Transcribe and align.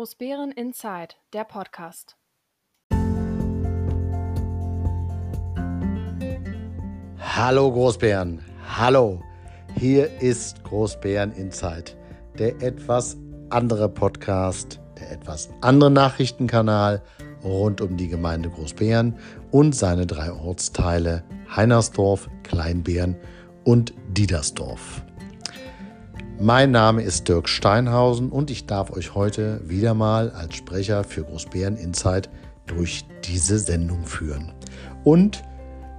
Großbären 0.00 0.50
Inside, 0.52 1.16
der 1.34 1.44
Podcast. 1.44 2.16
Hallo 7.18 7.70
Großbären, 7.70 8.40
hallo. 8.66 9.20
Hier 9.76 10.10
ist 10.22 10.64
Großbären 10.64 11.32
Inside, 11.32 11.92
der 12.38 12.62
etwas 12.62 13.18
andere 13.50 13.90
Podcast, 13.90 14.80
der 14.98 15.12
etwas 15.12 15.50
andere 15.60 15.90
Nachrichtenkanal 15.90 17.02
rund 17.44 17.82
um 17.82 17.98
die 17.98 18.08
Gemeinde 18.08 18.48
Großbären 18.48 19.18
und 19.50 19.74
seine 19.74 20.06
drei 20.06 20.32
Ortsteile 20.32 21.24
Heinersdorf, 21.54 22.30
Kleinbären 22.42 23.16
und 23.64 23.92
Diedersdorf. 24.08 25.02
Mein 26.42 26.70
Name 26.70 27.02
ist 27.02 27.28
Dirk 27.28 27.50
Steinhausen 27.50 28.30
und 28.30 28.50
ich 28.50 28.64
darf 28.64 28.92
euch 28.92 29.14
heute 29.14 29.60
wieder 29.68 29.92
mal 29.92 30.30
als 30.30 30.54
Sprecher 30.54 31.04
für 31.04 31.22
Großbären 31.22 31.76
Insight 31.76 32.30
durch 32.66 33.04
diese 33.24 33.58
Sendung 33.58 34.06
führen. 34.06 34.50
Und 35.04 35.42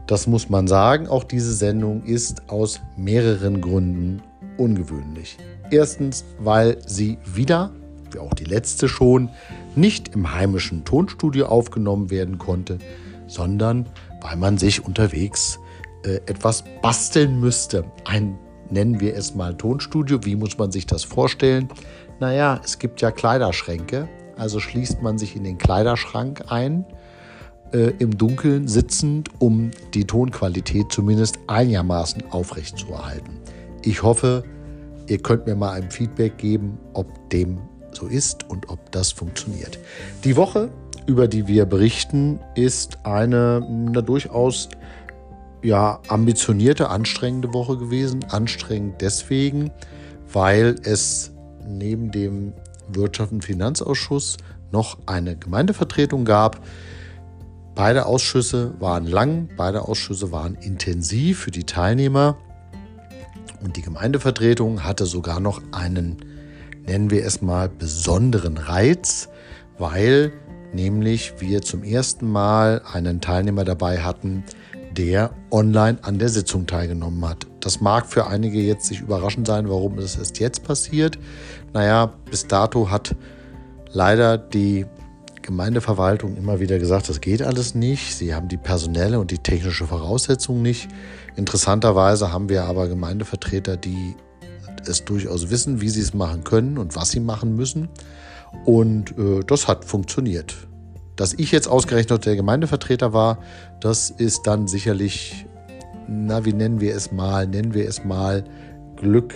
das 0.07 0.25
muss 0.25 0.49
man 0.49 0.67
sagen, 0.67 1.07
auch 1.07 1.23
diese 1.23 1.53
Sendung 1.53 2.03
ist 2.05 2.49
aus 2.49 2.81
mehreren 2.97 3.61
Gründen 3.61 4.23
ungewöhnlich. 4.57 5.37
Erstens, 5.69 6.25
weil 6.39 6.77
sie 6.87 7.19
wieder, 7.23 7.69
wie 8.09 8.17
auch 8.17 8.33
die 8.33 8.45
letzte 8.45 8.87
schon, 8.87 9.29
nicht 9.75 10.07
im 10.15 10.33
heimischen 10.33 10.85
Tonstudio 10.85 11.45
aufgenommen 11.45 12.09
werden 12.09 12.39
konnte, 12.39 12.79
sondern 13.27 13.85
weil 14.21 14.37
man 14.37 14.57
sich 14.57 14.83
unterwegs 14.83 15.59
äh, 16.03 16.15
etwas 16.25 16.63
basteln 16.81 17.39
müsste. 17.39 17.85
Ein, 18.05 18.39
nennen 18.71 18.99
wir 18.99 19.15
es 19.15 19.35
mal 19.35 19.55
Tonstudio. 19.55 20.19
Wie 20.23 20.35
muss 20.35 20.57
man 20.57 20.71
sich 20.71 20.85
das 20.85 21.03
vorstellen? 21.03 21.69
Naja, 22.19 22.61
es 22.63 22.79
gibt 22.79 23.01
ja 23.01 23.11
Kleiderschränke. 23.11 24.07
Also 24.37 24.59
schließt 24.59 25.01
man 25.01 25.17
sich 25.17 25.35
in 25.35 25.43
den 25.43 25.57
Kleiderschrank 25.57 26.45
ein 26.49 26.85
äh, 27.73 27.93
im 27.99 28.17
Dunkeln 28.17 28.67
sitzend, 28.67 29.29
um 29.39 29.71
die 29.93 30.05
Tonqualität 30.05 30.91
zumindest 30.91 31.39
einigermaßen 31.47 32.23
aufrechtzuerhalten. 32.31 33.39
Ich 33.83 34.03
hoffe, 34.03 34.43
ihr 35.07 35.19
könnt 35.19 35.47
mir 35.47 35.55
mal 35.55 35.71
ein 35.71 35.91
Feedback 35.91 36.37
geben, 36.37 36.77
ob 36.93 37.29
dem 37.29 37.59
so 37.91 38.07
ist 38.07 38.49
und 38.49 38.69
ob 38.69 38.91
das 38.91 39.11
funktioniert. 39.11 39.79
Die 40.23 40.35
Woche, 40.35 40.69
über 41.07 41.27
die 41.27 41.47
wir 41.47 41.65
berichten, 41.65 42.39
ist 42.55 42.99
eine, 43.05 43.65
eine 43.67 44.03
durchaus 44.03 44.69
ja, 45.63 45.99
ambitionierte, 46.07 46.89
anstrengende 46.89 47.53
Woche 47.53 47.77
gewesen. 47.77 48.25
Anstrengend 48.29 49.01
deswegen, 49.01 49.71
weil 50.31 50.75
es 50.83 51.31
neben 51.67 52.11
dem 52.11 52.53
Wirtschafts- 52.91 53.31
und 53.31 53.45
Finanzausschuss 53.45 54.37
noch 54.71 54.97
eine 55.05 55.35
Gemeindevertretung 55.35 56.25
gab, 56.25 56.61
Beide 57.73 58.05
Ausschüsse 58.05 58.73
waren 58.79 59.07
lang, 59.07 59.47
beide 59.55 59.87
Ausschüsse 59.87 60.31
waren 60.31 60.55
intensiv 60.55 61.39
für 61.39 61.51
die 61.51 61.63
Teilnehmer 61.63 62.37
und 63.63 63.77
die 63.77 63.81
Gemeindevertretung 63.81 64.83
hatte 64.83 65.05
sogar 65.05 65.39
noch 65.39 65.61
einen, 65.71 66.17
nennen 66.85 67.09
wir 67.09 67.25
es 67.25 67.41
mal, 67.41 67.69
besonderen 67.69 68.57
Reiz, 68.57 69.29
weil 69.77 70.33
nämlich 70.73 71.35
wir 71.39 71.61
zum 71.61 71.83
ersten 71.83 72.29
Mal 72.29 72.81
einen 72.91 73.21
Teilnehmer 73.21 73.63
dabei 73.63 74.01
hatten, 74.01 74.43
der 74.97 75.31
online 75.51 75.99
an 76.01 76.19
der 76.19 76.29
Sitzung 76.29 76.67
teilgenommen 76.67 77.27
hat. 77.27 77.47
Das 77.59 77.81
mag 77.81 78.07
für 78.07 78.27
einige 78.27 78.59
jetzt 78.59 78.87
sich 78.87 79.01
überraschend 79.01 79.47
sein, 79.47 79.69
warum 79.69 79.97
es 79.97 80.17
erst 80.17 80.39
jetzt 80.39 80.63
passiert. 80.63 81.17
Naja, 81.73 82.13
bis 82.29 82.47
dato 82.47 82.89
hat 82.89 83.15
leider 83.91 84.37
die 84.37 84.85
Gemeindeverwaltung 85.41 86.37
immer 86.37 86.59
wieder 86.59 86.79
gesagt, 86.79 87.09
das 87.09 87.21
geht 87.21 87.41
alles 87.41 87.75
nicht. 87.75 88.15
Sie 88.15 88.33
haben 88.33 88.47
die 88.47 88.57
personelle 88.57 89.19
und 89.19 89.31
die 89.31 89.39
technische 89.39 89.87
Voraussetzung 89.87 90.61
nicht. 90.61 90.87
Interessanterweise 91.35 92.31
haben 92.31 92.49
wir 92.49 92.63
aber 92.63 92.87
Gemeindevertreter, 92.87 93.77
die 93.77 94.15
es 94.87 95.05
durchaus 95.05 95.49
wissen, 95.49 95.81
wie 95.81 95.89
sie 95.89 96.01
es 96.01 96.13
machen 96.13 96.43
können 96.43 96.77
und 96.77 96.95
was 96.95 97.11
sie 97.11 97.19
machen 97.19 97.55
müssen. 97.55 97.89
Und 98.65 99.17
äh, 99.17 99.41
das 99.45 99.67
hat 99.67 99.85
funktioniert. 99.85 100.55
Dass 101.21 101.33
ich 101.33 101.51
jetzt 101.51 101.67
ausgerechnet 101.67 102.25
der 102.25 102.35
Gemeindevertreter 102.35 103.13
war, 103.13 103.37
das 103.79 104.09
ist 104.09 104.47
dann 104.47 104.67
sicherlich, 104.67 105.45
na, 106.07 106.45
wie 106.45 106.51
nennen 106.51 106.81
wir 106.81 106.95
es 106.95 107.11
mal, 107.11 107.45
nennen 107.45 107.75
wir 107.75 107.87
es 107.87 108.03
mal 108.03 108.43
Glück 108.95 109.35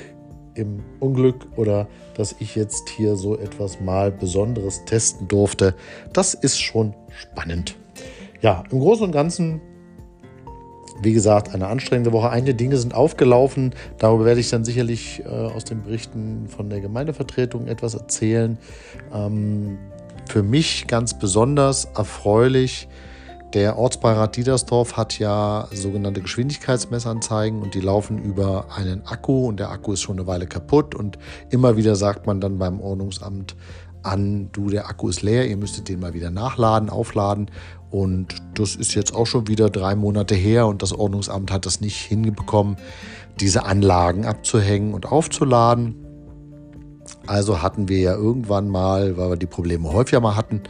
im 0.56 0.80
Unglück 1.00 1.46
oder 1.58 1.88
dass 2.16 2.38
ich 2.40 2.56
jetzt 2.56 2.90
hier 2.90 3.16
so 3.16 3.38
etwas 3.38 3.82
mal 3.82 4.12
Besonderes 4.12 4.84
testen 4.86 5.28
durfte. 5.28 5.76
Das 6.12 6.34
ist 6.34 6.60
schon 6.60 6.96
spannend. 7.10 7.76
Ja, 8.42 8.64
im 8.72 8.80
Großen 8.80 9.06
und 9.06 9.12
Ganzen, 9.12 9.62
wie 11.04 11.14
gesagt, 11.14 11.54
eine 11.54 11.68
anstrengende 11.68 12.14
Woche. 12.14 12.32
Einige 12.32 12.56
Dinge 12.56 12.78
sind 12.78 12.96
aufgelaufen. 12.96 13.76
Darüber 14.00 14.26
werde 14.26 14.40
ich 14.40 14.50
dann 14.50 14.66
sicherlich 14.66 15.22
äh, 15.24 15.30
aus 15.30 15.66
den 15.66 15.84
Berichten 15.84 16.48
von 16.48 16.68
der 16.68 16.82
Gemeindevertretung 16.82 17.68
etwas 17.68 17.94
erzählen. 17.94 18.58
Ähm, 19.14 19.78
für 20.28 20.44
mich 20.44 20.88
ganz 20.88 21.18
besonders 21.18 21.86
erfreulich 21.96 22.88
der 23.56 23.78
Ortsbeirat 23.78 24.36
Diedersdorf 24.36 24.98
hat 24.98 25.18
ja 25.18 25.70
sogenannte 25.72 26.22
Geschwindigkeitsmessanzeigen 26.22 27.62
und 27.62 27.74
die 27.74 27.80
laufen 27.80 28.22
über 28.22 28.66
einen 28.76 29.08
Akku 29.08 29.48
und 29.48 29.62
der 29.62 29.72
Akku 29.72 29.94
ist 29.94 30.02
schon 30.02 30.20
eine 30.20 30.28
Weile 30.28 30.46
kaputt 30.46 30.94
und 30.94 31.18
immer 31.52 31.78
wieder 31.78 31.96
sagt 31.96 32.28
man 32.28 32.42
dann 32.42 32.58
beim 32.58 32.82
Ordnungsamt 32.82 33.56
an, 34.04 34.50
du, 34.52 34.70
der 34.70 34.90
Akku 34.90 35.08
ist 35.08 35.22
leer, 35.22 35.48
ihr 35.48 35.56
müsstet 35.56 35.88
den 35.88 36.02
mal 36.02 36.14
wieder 36.14 36.32
nachladen, 36.32 36.90
aufladen 36.90 37.50
und 37.92 38.36
das 38.56 38.76
ist 38.76 38.94
jetzt 38.94 39.16
auch 39.16 39.26
schon 39.26 39.48
wieder 39.48 39.70
drei 39.70 39.96
Monate 39.96 40.36
her 40.36 40.68
und 40.68 40.82
das 40.82 40.92
Ordnungsamt 40.92 41.50
hat 41.50 41.66
das 41.66 41.80
nicht 41.80 42.02
hinbekommen, 42.02 42.76
diese 43.40 43.64
Anlagen 43.64 44.26
abzuhängen 44.26 44.94
und 44.94 45.06
aufzuladen. 45.06 46.05
Also 47.28 47.62
hatten 47.62 47.88
wir 47.90 48.00
ja 48.00 48.14
irgendwann 48.16 48.70
mal, 48.70 49.18
weil 49.18 49.32
wir 49.32 49.38
die 49.38 49.46
Probleme 49.46 49.92
häufiger 49.92 50.20
mal 50.20 50.36
hatten, 50.36 50.62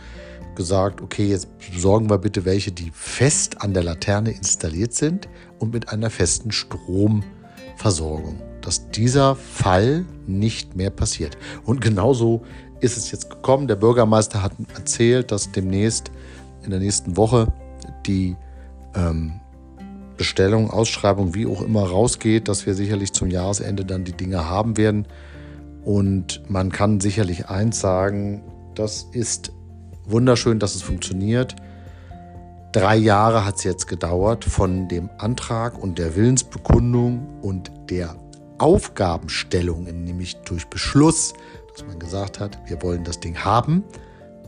gesagt, 0.56 1.02
okay, 1.02 1.28
jetzt 1.28 1.50
besorgen 1.74 2.10
wir 2.10 2.18
bitte 2.18 2.46
welche, 2.46 2.72
die 2.72 2.92
fest 2.94 3.62
an 3.62 3.74
der 3.74 3.84
Laterne 3.84 4.32
installiert 4.32 4.94
sind 4.94 5.28
und 5.60 5.74
mit 5.74 5.90
einer 5.90 6.10
festen 6.10 6.52
Stromversorgung, 6.52 8.42
dass 8.62 8.90
dieser 8.92 9.36
Fall 9.36 10.06
nicht 10.28 10.76
mehr 10.76 10.90
passiert. 10.90 11.38
Und 11.66 11.82
genauso 11.82 12.42
ist 12.80 12.98
es 12.98 13.12
jetzt 13.12 13.30
gekommen. 13.30 13.68
Der 13.68 13.76
Bürgermeister 13.76 14.42
hat 14.42 14.54
erzählt, 14.76 15.32
dass 15.32 15.52
demnächst 15.52 16.12
in 16.64 16.72
der 16.72 16.80
nächsten 16.80 17.18
Woche 17.18 17.52
die 18.06 18.36
ähm, 18.96 19.40
Bestellung, 20.18 20.70
Ausschreibung, 20.72 21.36
wie 21.36 21.46
auch 21.46 21.62
immer 21.62 21.84
rausgeht, 21.84 22.48
dass 22.48 22.66
wir 22.66 22.74
sicherlich 22.74 23.12
zum 23.12 23.30
Jahresende 23.30 23.84
dann 23.84 24.06
die 24.06 24.14
Dinge 24.14 24.50
haben 24.50 24.78
werden. 24.78 25.08
Und 25.86 26.42
man 26.50 26.72
kann 26.72 27.00
sicherlich 27.00 27.48
eins 27.48 27.80
sagen, 27.80 28.44
das 28.74 29.08
ist 29.12 29.52
wunderschön, 30.04 30.60
dass 30.60 30.76
es 30.76 30.82
funktioniert. 30.82 31.56
Drei 32.72 32.98
Jahre 32.98 33.46
hat 33.46 33.58
es 33.58 33.64
jetzt 33.64 33.88
gedauert 33.88 34.44
von 34.44 34.88
dem 34.88 35.10
Antrag 35.20 35.82
und 35.82 36.00
der 36.00 36.16
Willensbekundung 36.16 37.40
und 37.42 37.72
der 37.90 38.16
Aufgabenstellung, 38.58 39.84
nämlich 39.84 40.36
durch 40.38 40.68
Beschluss, 40.68 41.34
dass 41.72 41.86
man 41.86 42.00
gesagt 42.00 42.40
hat, 42.40 42.58
wir 42.66 42.82
wollen 42.82 43.04
das 43.04 43.20
Ding 43.20 43.38
haben, 43.38 43.84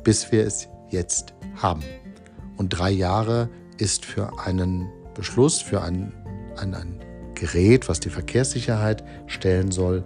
bis 0.03 0.31
wir 0.31 0.43
es 0.45 0.67
jetzt 0.89 1.33
haben. 1.61 1.83
Und 2.57 2.69
drei 2.69 2.89
Jahre 2.89 3.49
ist 3.77 4.05
für 4.05 4.39
einen 4.39 4.89
Beschluss, 5.13 5.61
für 5.61 5.81
ein, 5.83 6.11
ein, 6.57 6.73
ein 6.73 6.99
Gerät, 7.35 7.87
was 7.87 7.99
die 7.99 8.09
Verkehrssicherheit 8.09 9.03
stellen 9.27 9.71
soll, 9.71 10.03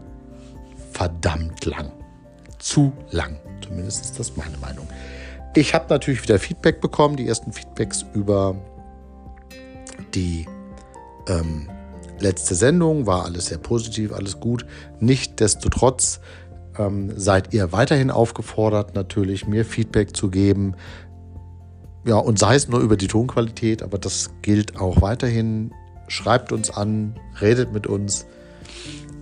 verdammt 0.92 1.66
lang. 1.66 1.92
Zu 2.60 2.94
lang. 3.10 3.40
Zumindest 3.64 4.06
ist 4.06 4.20
das 4.20 4.36
meine 4.38 4.58
Meinung. 4.58 4.88
Ich 5.56 5.74
habe 5.74 5.86
natürlich 5.90 6.24
wieder 6.24 6.40
Feedback 6.40 6.80
bekommen, 6.80 7.18
die 7.18 7.28
ersten 7.28 7.52
Feedbacks 7.52 8.06
über 8.14 8.56
die 10.14 10.46
ähm, 11.28 11.70
letzte 12.20 12.56
Sendung. 12.56 13.06
War 13.06 13.26
alles 13.26 13.48
sehr 13.48 13.58
positiv, 13.58 14.14
alles 14.14 14.40
gut. 14.40 14.66
Nichtsdestotrotz 15.00 16.22
ähm, 16.78 17.12
seid 17.18 17.54
ihr 17.54 17.72
weiterhin 17.72 18.12
aufgefordert, 18.12 18.96
natürlich 18.96 19.48
mir 19.48 19.66
Feedback 19.66 20.16
zu 20.16 20.30
geben. 20.30 20.76
Ja, 22.06 22.16
und 22.16 22.40
sei 22.40 22.56
es 22.56 22.68
nur 22.68 22.80
über 22.80 22.98
die 22.98 23.08
Tonqualität, 23.08 23.84
aber 23.84 23.98
das 23.98 24.32
gilt 24.42 24.80
auch 24.80 25.02
weiterhin. 25.02 25.72
Schreibt 26.08 26.52
uns 26.52 26.72
an, 26.72 27.20
redet 27.40 27.72
mit 27.74 27.88
uns. 27.88 28.26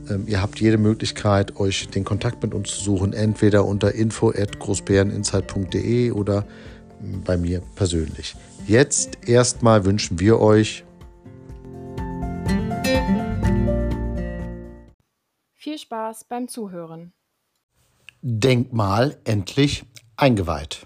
Ähm, 0.09 0.25
ihr 0.27 0.41
habt 0.41 0.59
jede 0.59 0.77
Möglichkeit, 0.77 1.55
euch 1.57 1.87
den 1.89 2.03
Kontakt 2.03 2.43
mit 2.43 2.53
uns 2.53 2.69
zu 2.69 2.81
suchen, 2.81 3.13
entweder 3.13 3.65
unter 3.65 3.93
info@großbäreninsight.de 3.93 6.11
oder 6.11 6.45
hm, 6.99 7.23
bei 7.23 7.37
mir 7.37 7.61
persönlich. 7.75 8.35
Jetzt 8.67 9.27
erstmal 9.27 9.85
wünschen 9.85 10.19
wir 10.19 10.39
euch 10.39 10.83
viel 15.55 15.77
Spaß 15.77 16.25
beim 16.25 16.47
Zuhören. 16.47 17.13
Denkt 18.21 18.73
mal 18.73 19.17
endlich 19.23 19.85
eingeweiht. 20.17 20.85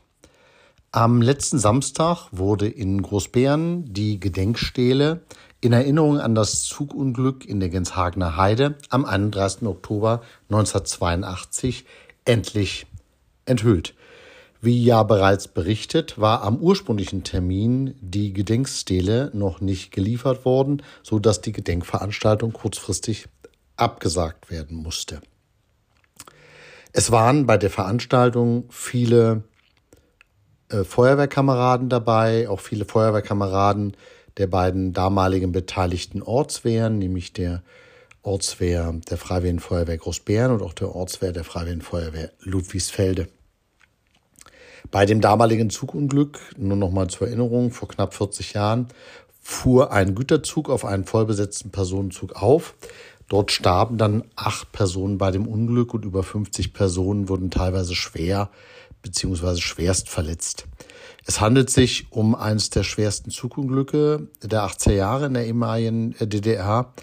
Am 0.91 1.23
letzten 1.23 1.57
Samstag 1.57 2.27
wurde 2.31 2.67
in 2.67 3.01
Großbären 3.01 3.91
die 3.91 4.19
Gedenkstele 4.19 5.23
in 5.63 5.71
Erinnerung 5.71 6.19
an 6.19 6.35
das 6.35 6.63
Zugunglück 6.63 7.45
in 7.45 7.61
der 7.61 7.69
Genshagener 7.69 8.35
Heide 8.35 8.75
am 8.89 9.05
31. 9.05 9.63
Oktober 9.63 10.21
1982 10.49 11.85
endlich 12.25 12.85
enthüllt. 13.45 13.95
Wie 14.59 14.83
ja 14.83 15.03
bereits 15.03 15.47
berichtet, 15.47 16.19
war 16.19 16.43
am 16.43 16.57
ursprünglichen 16.57 17.23
Termin 17.23 17.95
die 18.01 18.33
Gedenkstele 18.33 19.31
noch 19.33 19.61
nicht 19.61 19.91
geliefert 19.91 20.43
worden, 20.43 20.81
so 21.01 21.17
dass 21.17 21.39
die 21.39 21.53
Gedenkveranstaltung 21.53 22.51
kurzfristig 22.51 23.29
abgesagt 23.77 24.51
werden 24.51 24.75
musste. 24.75 25.21
Es 26.91 27.09
waren 27.11 27.45
bei 27.45 27.57
der 27.57 27.69
Veranstaltung 27.69 28.65
viele 28.69 29.43
äh, 30.67 30.83
Feuerwehrkameraden 30.83 31.87
dabei, 31.87 32.49
auch 32.49 32.59
viele 32.59 32.83
Feuerwehrkameraden 32.83 33.95
der 34.37 34.47
beiden 34.47 34.93
damaligen 34.93 35.51
beteiligten 35.51 36.21
Ortswehren, 36.21 36.97
nämlich 36.97 37.33
der 37.33 37.63
Ortswehr 38.23 38.93
der 39.09 39.17
Freiwilligen 39.17 39.59
Feuerwehr 39.59 39.97
Großbären 39.97 40.51
und 40.53 40.61
auch 40.61 40.73
der 40.73 40.95
Ortswehr 40.95 41.33
der 41.33 41.43
Freiwilligen 41.43 41.81
Feuerwehr 41.81 42.31
Ludwigsfelde. 42.39 43.27
Bei 44.91 45.05
dem 45.05 45.21
damaligen 45.21 45.69
Zugunglück, 45.69 46.39
nur 46.57 46.77
noch 46.77 46.91
mal 46.91 47.09
zur 47.09 47.27
Erinnerung, 47.27 47.71
vor 47.71 47.87
knapp 47.87 48.13
40 48.13 48.53
Jahren, 48.53 48.87
fuhr 49.41 49.91
ein 49.91 50.15
Güterzug 50.15 50.69
auf 50.69 50.85
einen 50.85 51.03
vollbesetzten 51.03 51.71
Personenzug 51.71 52.33
auf. 52.33 52.75
Dort 53.27 53.51
starben 53.51 53.97
dann 53.97 54.23
acht 54.35 54.71
Personen 54.71 55.17
bei 55.17 55.31
dem 55.31 55.47
Unglück 55.47 55.93
und 55.93 56.05
über 56.05 56.23
50 56.23 56.73
Personen 56.73 57.29
wurden 57.29 57.51
teilweise 57.51 57.95
schwer 57.95 58.49
bzw. 59.01 59.57
schwerst 59.57 60.09
verletzt. 60.09 60.65
Es 61.25 61.39
handelt 61.39 61.69
sich 61.69 62.11
um 62.11 62.35
eines 62.35 62.69
der 62.69 62.83
schwersten 62.83 63.31
Zugunglücke 63.31 64.27
der 64.41 64.63
80er 64.63 64.91
Jahre 64.91 65.25
in 65.27 65.33
der 65.33 65.45
ehemaligen 65.45 66.15
DDR. 66.19 66.93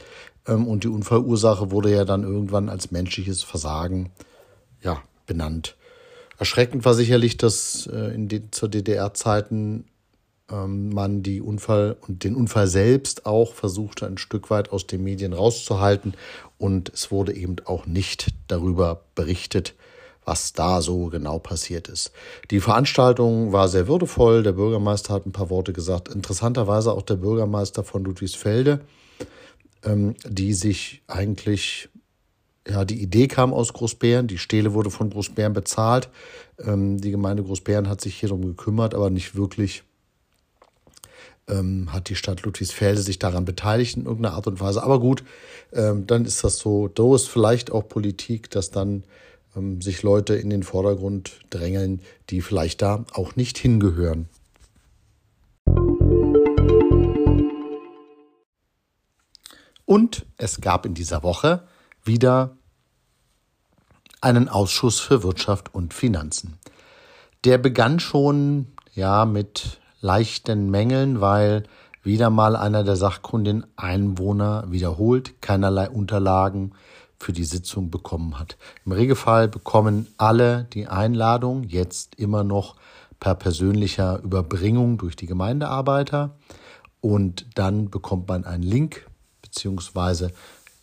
Ähm, 0.47 0.67
und 0.67 0.85
die 0.85 0.89
Unfallursache 0.89 1.71
wurde 1.71 1.95
ja 1.95 2.05
dann 2.05 2.23
irgendwann 2.23 2.69
als 2.69 2.91
menschliches 2.91 3.43
Versagen 3.43 4.11
ja, 4.83 5.03
benannt. 5.27 5.77
Erschreckend 6.39 6.85
war 6.85 6.95
sicherlich, 6.95 7.37
dass 7.37 7.87
äh, 7.87 8.15
in 8.15 8.29
den, 8.29 8.53
zur 8.53 8.69
DDR-Zeiten 8.69 9.85
ähm, 10.51 10.91
man 10.91 11.23
die 11.23 11.41
Unfall 11.41 11.97
und 12.07 12.25
den 12.25 12.35
Unfall 12.35 12.67
selbst 12.67 13.27
auch 13.27 13.55
versuchte, 13.55 14.07
ein 14.07 14.19
Stück 14.19 14.51
weit 14.51 14.71
aus 14.71 14.87
den 14.87 15.03
Medien 15.05 15.33
rauszuhalten. 15.33 16.15
Und 16.59 16.91
es 16.91 17.11
wurde 17.11 17.35
eben 17.35 17.57
auch 17.65 17.87
nicht 17.87 18.29
darüber 18.49 19.03
berichtet, 19.15 19.75
was 20.25 20.53
da 20.53 20.83
so 20.83 21.07
genau 21.07 21.39
passiert 21.39 21.89
ist. 21.89 22.13
Die 22.51 22.61
Veranstaltung 22.61 23.53
war 23.53 23.69
sehr 23.69 23.89
würdevoll. 23.89 24.43
Der 24.43 24.53
Bürgermeister 24.53 25.15
hat 25.15 25.27
ein 25.27 25.33
paar 25.33 25.51
Worte 25.51 25.73
gesagt. 25.73 26.09
Interessanterweise 26.09 26.93
auch 26.93 27.03
der 27.03 27.17
Bürgermeister 27.17 27.85
von 27.85 28.05
Ludwigsfelde, 28.05 28.81
ähm, 29.85 30.15
die 30.27 30.53
sich 30.53 31.03
eigentlich 31.07 31.89
ja, 32.69 32.85
die 32.85 33.03
Idee 33.03 33.27
kam 33.27 33.55
aus 33.55 33.73
Großbären, 33.73 34.27
die 34.27 34.39
Stele 34.39 34.75
wurde 34.75 34.91
von 34.91 35.11
Großbären 35.11 35.55
bezahlt. 35.55 36.11
Ähm, 36.59 37.01
die 37.01 37.11
Gemeinde 37.11 37.43
Großbären 37.43 37.89
hat 37.89 38.01
sich 38.01 38.17
hier 38.17 38.29
darum 38.29 38.45
gekümmert, 38.45 38.95
aber 38.95 39.11
nicht 39.11 39.35
wirklich 39.35 39.83
ähm, 41.49 41.93
hat 41.93 42.09
die 42.09 42.17
Stadt 42.17 42.43
Ludwigsfelde 42.43 43.03
sich 43.03 43.19
daran 43.19 43.45
beteiligt 43.45 43.97
in 43.97 44.05
irgendeiner 44.05 44.35
Art 44.35 44.47
und 44.47 44.61
Weise. 44.61 44.83
Aber 44.83 45.01
gut, 45.01 45.25
ähm, 45.73 46.07
dann 46.07 46.25
ist 46.25 46.45
das 46.45 46.59
so. 46.59 46.89
Da 46.89 47.15
ist 47.15 47.29
vielleicht 47.29 47.73
auch 47.73 47.89
Politik, 47.89 48.51
dass 48.51 48.71
dann 48.71 49.05
sich 49.81 50.03
Leute 50.03 50.35
in 50.35 50.51
den 50.51 50.63
Vordergrund 50.63 51.41
drängeln, 51.51 52.03
die 52.31 52.41
vielleicht 52.41 52.83
da 52.83 53.05
auch 53.13 53.37
nicht 53.37 53.59
hingehören. 53.59 54.29
Und 59.85 60.25
es 60.37 60.61
gab 60.61 60.87
in 60.87 60.95
dieser 60.95 61.25
Woche 61.25 61.67
wieder 62.05 62.57
einen 64.21 64.49
Ausschuss 64.49 65.01
für 65.01 65.23
Wirtschaft 65.23 65.75
und 65.75 65.95
Finanzen. 65.95 66.59
Der 67.45 67.59
begann 67.59 67.99
schon 67.99 68.69
ja 68.95 69.25
mit 69.25 69.81
leichten 70.01 70.71
Mängeln, 70.71 71.21
weil 71.21 71.65
wieder 72.03 72.31
mal 72.31 72.57
einer 72.57 72.85
der 72.85 72.97
Sachkundinnen 72.97 73.67
Einwohner 73.77 74.65
wiederholt 74.69 75.43
keinerlei 75.43 75.91
Unterlagen 75.91 76.73
für 77.21 77.33
die 77.33 77.45
Sitzung 77.45 77.91
bekommen 77.91 78.39
hat. 78.39 78.57
Im 78.87 78.93
Regelfall 78.93 79.47
bekommen 79.47 80.09
alle 80.17 80.65
die 80.73 80.89
Einladung 80.89 81.65
jetzt 81.65 82.17
immer 82.17 82.43
noch 82.43 82.77
per 83.21 83.35
persönlicher 83.35 84.21
Überbringung 84.23 84.97
durch 84.97 85.15
die 85.15 85.27
Gemeindearbeiter 85.27 86.37
und 87.03 87.47
dann 87.55 87.91
bekommt 87.91 88.27
man 88.29 88.45
einen 88.45 88.63
Link 88.63 89.07
beziehungsweise 89.43 90.33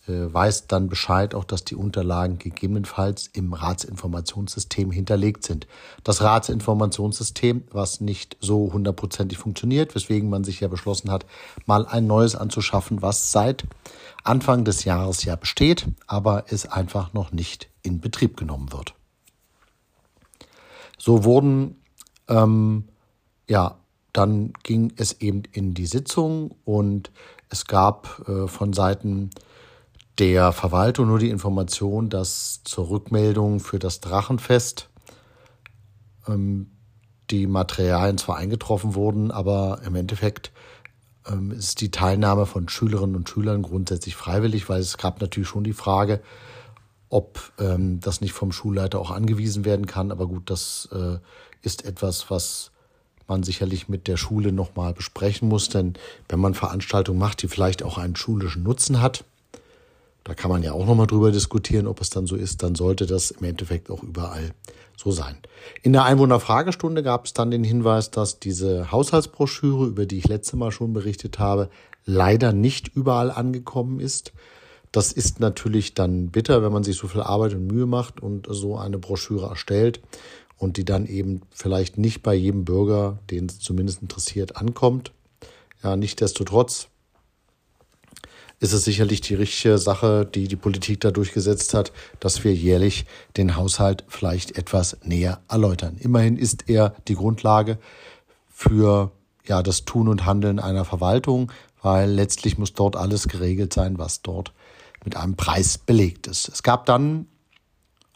weiß 0.07 0.67
dann 0.67 0.89
Bescheid, 0.89 1.35
auch 1.35 1.43
dass 1.43 1.63
die 1.63 1.75
Unterlagen 1.75 2.39
gegebenenfalls 2.39 3.27
im 3.27 3.53
Ratsinformationssystem 3.53 4.91
hinterlegt 4.91 5.43
sind. 5.43 5.67
Das 6.03 6.21
Ratsinformationssystem, 6.21 7.63
was 7.71 8.01
nicht 8.01 8.37
so 8.39 8.71
hundertprozentig 8.71 9.37
funktioniert, 9.37 9.95
weswegen 9.95 10.29
man 10.29 10.43
sich 10.43 10.59
ja 10.59 10.67
beschlossen 10.67 11.11
hat, 11.11 11.25
mal 11.65 11.85
ein 11.85 12.07
neues 12.07 12.35
anzuschaffen, 12.35 13.01
was 13.01 13.31
seit 13.31 13.65
Anfang 14.23 14.65
des 14.65 14.83
Jahres 14.83 15.23
ja 15.23 15.35
besteht, 15.35 15.87
aber 16.07 16.45
es 16.47 16.65
einfach 16.65 17.13
noch 17.13 17.31
nicht 17.31 17.69
in 17.81 17.99
Betrieb 17.99 18.37
genommen 18.37 18.71
wird. 18.71 18.93
So 20.97 21.23
wurden, 21.23 21.81
ähm, 22.27 22.89
ja, 23.47 23.77
dann 24.13 24.53
ging 24.63 24.93
es 24.95 25.21
eben 25.21 25.43
in 25.51 25.73
die 25.73 25.85
Sitzung 25.85 26.55
und 26.65 27.11
es 27.49 27.65
gab 27.65 28.27
äh, 28.27 28.47
von 28.47 28.73
Seiten 28.73 29.29
der 30.19 30.51
Verwaltung 30.51 31.07
nur 31.07 31.19
die 31.19 31.29
Information, 31.29 32.09
dass 32.09 32.61
zur 32.63 32.89
Rückmeldung 32.89 33.59
für 33.59 33.79
das 33.79 33.99
Drachenfest 33.99 34.89
ähm, 36.27 36.71
die 37.29 37.47
Materialien 37.47 38.17
zwar 38.17 38.37
eingetroffen 38.37 38.95
wurden, 38.95 39.31
aber 39.31 39.81
im 39.85 39.95
Endeffekt 39.95 40.51
ähm, 41.27 41.51
ist 41.51 41.81
die 41.81 41.91
Teilnahme 41.91 42.45
von 42.45 42.69
Schülerinnen 42.69 43.15
und 43.15 43.29
Schülern 43.29 43.61
grundsätzlich 43.61 44.15
freiwillig, 44.15 44.69
weil 44.69 44.79
es 44.79 44.97
gab 44.97 45.21
natürlich 45.21 45.49
schon 45.49 45.63
die 45.63 45.73
Frage, 45.73 46.21
ob 47.09 47.51
ähm, 47.59 47.99
das 47.99 48.21
nicht 48.21 48.33
vom 48.33 48.51
Schulleiter 48.51 48.99
auch 48.99 49.11
angewiesen 49.11 49.65
werden 49.65 49.85
kann. 49.85 50.11
Aber 50.11 50.27
gut, 50.27 50.49
das 50.49 50.89
äh, 50.91 51.19
ist 51.61 51.85
etwas, 51.85 52.29
was 52.29 52.71
man 53.27 53.43
sicherlich 53.43 53.89
mit 53.89 54.07
der 54.07 54.17
Schule 54.17 54.51
nochmal 54.51 54.93
besprechen 54.93 55.49
muss. 55.49 55.69
Denn 55.69 55.93
wenn 56.29 56.39
man 56.39 56.53
Veranstaltungen 56.53 57.19
macht, 57.19 57.41
die 57.41 57.47
vielleicht 57.47 57.83
auch 57.83 57.97
einen 57.97 58.15
schulischen 58.15 58.63
Nutzen 58.63 59.01
hat, 59.01 59.25
da 60.27 60.33
kann 60.33 60.51
man 60.51 60.61
ja 60.61 60.73
auch 60.73 60.85
nochmal 60.85 61.07
drüber 61.07 61.31
diskutieren, 61.31 61.87
ob 61.87 62.01
es 62.01 62.09
dann 62.09 62.27
so 62.27 62.35
ist. 62.35 62.61
Dann 62.61 62.75
sollte 62.75 63.05
das 63.05 63.31
im 63.31 63.45
Endeffekt 63.45 63.89
auch 63.89 64.03
überall 64.03 64.51
so 64.97 65.09
sein. 65.09 65.37
In 65.83 65.93
der 65.93 66.03
Einwohnerfragestunde 66.03 67.01
gab 67.01 67.25
es 67.25 67.33
dann 67.33 67.49
den 67.49 67.63
Hinweis, 67.63 68.11
dass 68.11 68.37
diese 68.37 68.91
Haushaltsbroschüre, 68.91 69.85
über 69.85 70.05
die 70.05 70.17
ich 70.17 70.27
letzte 70.27 70.57
Mal 70.57 70.71
schon 70.71 70.91
berichtet 70.91 71.39
habe, 71.39 71.69
leider 72.03 72.51
nicht 72.51 72.89
überall 72.89 73.31
angekommen 73.31 74.01
ist. 74.01 74.33
Das 74.91 75.13
ist 75.13 75.39
natürlich 75.39 75.93
dann 75.93 76.27
bitter, 76.27 76.61
wenn 76.61 76.73
man 76.73 76.83
sich 76.83 76.97
so 76.97 77.07
viel 77.07 77.21
Arbeit 77.21 77.53
und 77.53 77.67
Mühe 77.67 77.85
macht 77.85 78.21
und 78.21 78.47
so 78.49 78.77
eine 78.77 78.97
Broschüre 78.97 79.47
erstellt 79.47 80.01
und 80.57 80.75
die 80.75 80.83
dann 80.83 81.05
eben 81.05 81.43
vielleicht 81.51 81.97
nicht 81.97 82.21
bei 82.21 82.35
jedem 82.35 82.65
Bürger, 82.65 83.19
den 83.31 83.45
es 83.45 83.59
zumindest 83.59 84.01
interessiert, 84.01 84.57
ankommt. 84.57 85.13
Ja, 85.81 85.95
nichtdestotrotz 85.95 86.89
ist 88.59 88.73
es 88.73 88.85
sicherlich 88.85 89.21
die 89.21 89.35
richtige 89.35 89.77
Sache, 89.77 90.25
die 90.25 90.47
die 90.47 90.55
Politik 90.55 91.01
da 91.01 91.11
durchgesetzt 91.11 91.73
hat, 91.73 91.91
dass 92.19 92.43
wir 92.43 92.53
jährlich 92.53 93.05
den 93.37 93.55
Haushalt 93.55 94.03
vielleicht 94.07 94.57
etwas 94.57 94.97
näher 95.03 95.41
erläutern. 95.47 95.97
Immerhin 95.99 96.37
ist 96.37 96.67
er 96.67 96.95
die 97.07 97.15
Grundlage 97.15 97.77
für 98.49 99.11
ja, 99.45 99.61
das 99.61 99.85
Tun 99.85 100.07
und 100.07 100.25
Handeln 100.25 100.59
einer 100.59 100.85
Verwaltung, 100.85 101.51
weil 101.81 102.09
letztlich 102.09 102.57
muss 102.57 102.73
dort 102.73 102.95
alles 102.95 103.27
geregelt 103.27 103.73
sein, 103.73 103.99
was 103.99 104.23
dort 104.23 104.53
mit 105.05 105.15
einem 105.15 105.35
Preis 105.35 105.77
belegt 105.77 106.27
ist. 106.27 106.49
Es 106.49 106.63
gab 106.63 106.87
dann, 106.87 107.27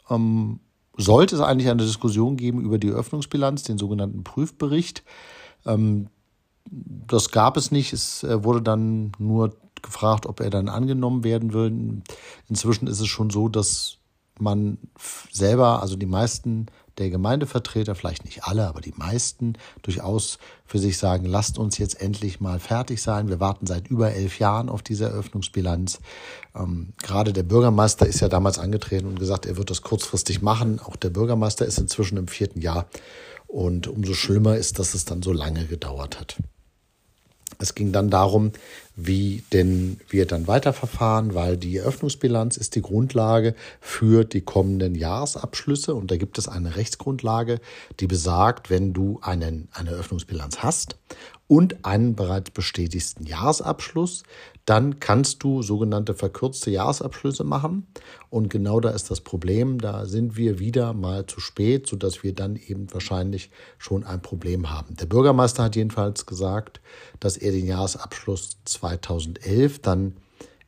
ähm, 0.10 0.60
sollte 0.98 1.36
es 1.36 1.42
eigentlich 1.42 1.70
eine 1.70 1.84
Diskussion 1.84 2.36
geben 2.36 2.62
über 2.62 2.80
die 2.80 2.90
Öffnungsbilanz, 2.90 3.64
den 3.64 3.78
sogenannten 3.78 4.24
Prüfbericht. 4.24 5.04
Ähm, 5.66 6.08
das 6.70 7.30
gab 7.30 7.58
es 7.58 7.72
nicht. 7.72 7.94
Es 7.94 8.24
äh, 8.24 8.44
wurde 8.44 8.62
dann 8.62 9.12
nur 9.20 9.56
gefragt, 9.82 10.26
ob 10.26 10.40
er 10.40 10.50
dann 10.50 10.70
angenommen 10.70 11.24
werden 11.24 11.54
will. 11.54 12.02
Inzwischen 12.48 12.88
ist 12.88 13.00
es 13.00 13.08
schon 13.08 13.30
so, 13.30 13.50
dass 13.50 13.98
man 14.40 14.78
selber, 15.32 15.82
also 15.82 15.96
die 15.96 16.06
meisten 16.06 16.68
der 16.98 17.10
Gemeindevertreter, 17.10 17.96
vielleicht 17.96 18.26
nicht 18.26 18.44
alle, 18.44 18.68
aber 18.68 18.82
die 18.82 18.94
meisten, 18.96 19.54
durchaus 19.82 20.40
für 20.66 20.78
sich 20.78 20.98
sagen, 20.98 21.26
lasst 21.26 21.58
uns 21.58 21.78
jetzt 21.78 22.02
endlich 22.02 22.42
mal 22.42 22.60
fertig 22.60 23.02
sein. 23.02 23.30
Wir 23.30 23.40
warten 23.40 23.66
seit 23.66 23.88
über 23.88 24.12
elf 24.12 24.40
Jahren 24.40 24.70
auf 24.70 24.82
diese 24.82 25.06
Eröffnungsbilanz. 25.06 26.00
Ähm, 26.54 26.94
gerade 27.02 27.34
der 27.34 27.44
Bürgermeister 27.44 28.06
ist 28.06 28.20
ja 28.20 28.28
damals 28.28 28.60
angetreten 28.60 29.08
und 29.08 29.20
gesagt, 29.20 29.46
er 29.46 29.58
wird 29.58 29.70
das 29.70 29.82
kurzfristig 29.82 30.42
machen. 30.42 30.80
Auch 30.80 30.96
der 30.96 31.10
Bürgermeister 31.10 31.66
ist 31.66 31.80
inzwischen 31.80 32.18
im 32.18 32.28
vierten 32.28 32.62
Jahr. 32.62 32.88
Und 33.48 33.88
umso 33.88 34.14
schlimmer 34.14 34.56
ist, 34.58 34.80
dass 34.80 34.94
es 34.94 35.06
dann 35.06 35.22
so 35.22 35.34
lange 35.34 35.66
gedauert 35.66 36.20
hat. 36.20 36.38
Es 37.60 37.76
ging 37.76 37.92
dann 37.92 38.10
darum, 38.10 38.52
wie 38.96 39.44
denn 39.54 40.00
wir 40.10 40.26
dann 40.26 40.48
weiterverfahren, 40.48 41.34
weil 41.34 41.58
die 41.58 41.78
Eröffnungsbilanz 41.78 42.58
ist 42.58 42.76
die 42.76 42.82
Grundlage 42.82 43.56
für 43.80 44.26
die 44.26 44.42
kommenden 44.42 44.96
Jahresabschlüsse. 44.96 45.96
Und 45.96 46.12
da 46.12 46.18
gibt 46.18 46.38
es 46.38 46.48
eine 46.48 46.76
Rechtsgrundlage, 46.76 47.60
die 48.00 48.08
besagt, 48.08 48.70
wenn 48.70 48.94
du 48.94 49.20
einen, 49.22 49.70
eine 49.74 49.92
Eröffnungsbilanz 49.92 50.60
hast 50.60 50.98
und 51.52 51.84
einen 51.84 52.16
bereits 52.16 52.50
bestätigten 52.52 53.26
Jahresabschluss, 53.26 54.24
dann 54.64 55.02
kannst 55.02 55.44
du 55.44 55.62
sogenannte 55.62 56.14
verkürzte 56.14 56.72
Jahresabschlüsse 56.72 57.44
machen. 57.44 57.88
Und 58.30 58.50
genau 58.50 58.80
da 58.80 58.92
ist 58.92 59.12
das 59.12 59.20
Problem. 59.20 59.78
Da 59.78 60.06
sind 60.06 60.38
wir 60.38 60.60
wieder 60.60 60.94
mal 60.94 61.26
zu 61.26 61.42
spät, 61.42 61.88
sodass 61.88 62.24
wir 62.24 62.34
dann 62.34 62.56
eben 62.56 62.88
wahrscheinlich 62.94 63.52
schon 63.78 64.06
ein 64.06 64.22
Problem 64.22 64.70
haben. 64.70 64.96
Der 64.96 65.08
Bürgermeister 65.08 65.64
hat 65.64 65.76
jedenfalls 65.76 66.26
gesagt, 66.26 66.80
dass 67.20 67.36
er 67.36 67.52
den 67.52 67.66
Jahresabschluss 67.66 68.60
2011 68.64 69.80
dann 69.80 70.16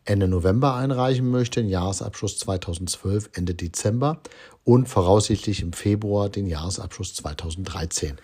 Ende 0.04 0.28
November 0.28 0.75
einreichen 0.75 1.32
möchte, 1.32 1.62
den 1.62 1.70
Jahresabschluss 1.70 2.40
2012 2.40 3.30
Ende 3.32 3.56
Dezember 3.56 4.20
und 4.66 4.90
voraussichtlich 4.90 5.62
im 5.62 5.72
Februar 5.72 6.28
den 6.28 6.46
Jahresabschluss 6.46 7.13
2013. 7.13 8.18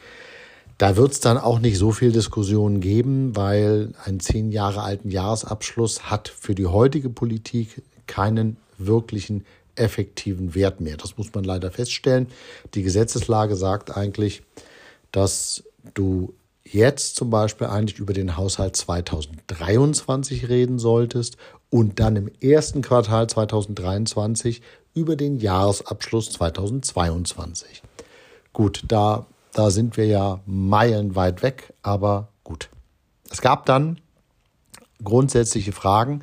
Da 0.79 0.95
wird 0.95 1.11
es 1.11 1.19
dann 1.19 1.37
auch 1.37 1.59
nicht 1.59 1.77
so 1.77 1.91
viel 1.91 2.13
Diskussionen 2.13 2.79
geben, 2.79 3.35
weil 3.35 3.91
ein 4.05 4.21
zehn 4.21 4.49
Jahre 4.49 4.81
alten 4.81 5.11
Jahresabschluss 5.11 6.09
hat 6.09 6.29
für 6.29 6.55
die 6.55 6.67
heutige 6.67 7.09
Politik 7.09 7.81
keinen 8.07 8.55
wirklichen 8.77 9.45
effektiven 9.75 10.55
Wert 10.55 10.79
mehr. 10.79 10.95
Das 10.95 11.17
muss 11.17 11.33
man 11.33 11.43
leider 11.43 11.69
feststellen. 11.69 12.27
Die 12.75 12.81
Gesetzeslage 12.81 13.57
sagt 13.57 13.97
eigentlich, 13.97 14.41
dass 15.11 15.65
du 15.95 16.33
jetzt 16.63 17.17
zum 17.17 17.29
Beispiel 17.29 17.67
eigentlich 17.67 17.99
über 17.99 18.13
den 18.13 18.37
Haushalt 18.37 18.77
2023 18.77 20.47
reden 20.47 20.79
solltest 20.79 21.35
und 21.69 21.99
dann 21.99 22.15
im 22.15 22.31
ersten 22.39 22.81
Quartal 22.81 23.27
2023 23.27 24.61
über 24.93 25.17
den 25.17 25.39
Jahresabschluss 25.39 26.29
2022. 26.31 27.83
Gut, 28.53 28.83
da 28.87 29.27
da 29.59 29.71
sind 29.71 29.97
wir 29.97 30.05
ja 30.05 30.39
meilenweit 30.45 31.43
weg, 31.43 31.73
aber 31.81 32.29
gut. 32.45 32.69
Es 33.29 33.41
gab 33.41 33.65
dann 33.65 33.99
grundsätzliche 35.03 35.73
Fragen 35.73 36.21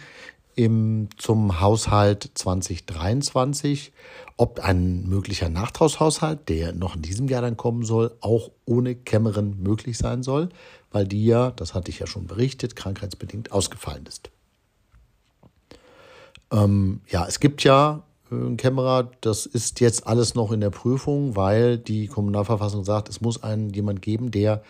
im, 0.54 1.10
zum 1.18 1.60
Haushalt 1.60 2.30
2023, 2.32 3.92
ob 4.38 4.60
ein 4.60 5.06
möglicher 5.06 5.50
Nachtragshaushalt, 5.50 6.48
der 6.48 6.72
noch 6.72 6.96
in 6.96 7.02
diesem 7.02 7.28
Jahr 7.28 7.42
dann 7.42 7.58
kommen 7.58 7.84
soll, 7.84 8.16
auch 8.22 8.52
ohne 8.64 8.94
Cameron 8.94 9.62
möglich 9.62 9.98
sein 9.98 10.22
soll, 10.22 10.48
weil 10.90 11.06
die 11.06 11.26
ja, 11.26 11.50
das 11.50 11.74
hatte 11.74 11.90
ich 11.90 11.98
ja 11.98 12.06
schon 12.06 12.26
berichtet, 12.26 12.74
krankheitsbedingt 12.74 13.52
ausgefallen 13.52 14.06
ist. 14.06 14.30
Ähm, 16.50 17.02
ja, 17.10 17.26
es 17.26 17.38
gibt 17.38 17.64
ja 17.64 18.02
ein 18.30 18.56
Kämmerer, 18.56 19.10
das 19.20 19.46
ist 19.46 19.80
jetzt 19.80 20.06
alles 20.06 20.34
noch 20.34 20.52
in 20.52 20.60
der 20.60 20.70
Prüfung, 20.70 21.36
weil 21.36 21.78
die 21.78 22.06
Kommunalverfassung 22.08 22.84
sagt, 22.84 23.08
es 23.08 23.20
muss 23.20 23.42
einen 23.42 23.70
jemand 23.70 24.02
geben, 24.02 24.30
der 24.30 24.62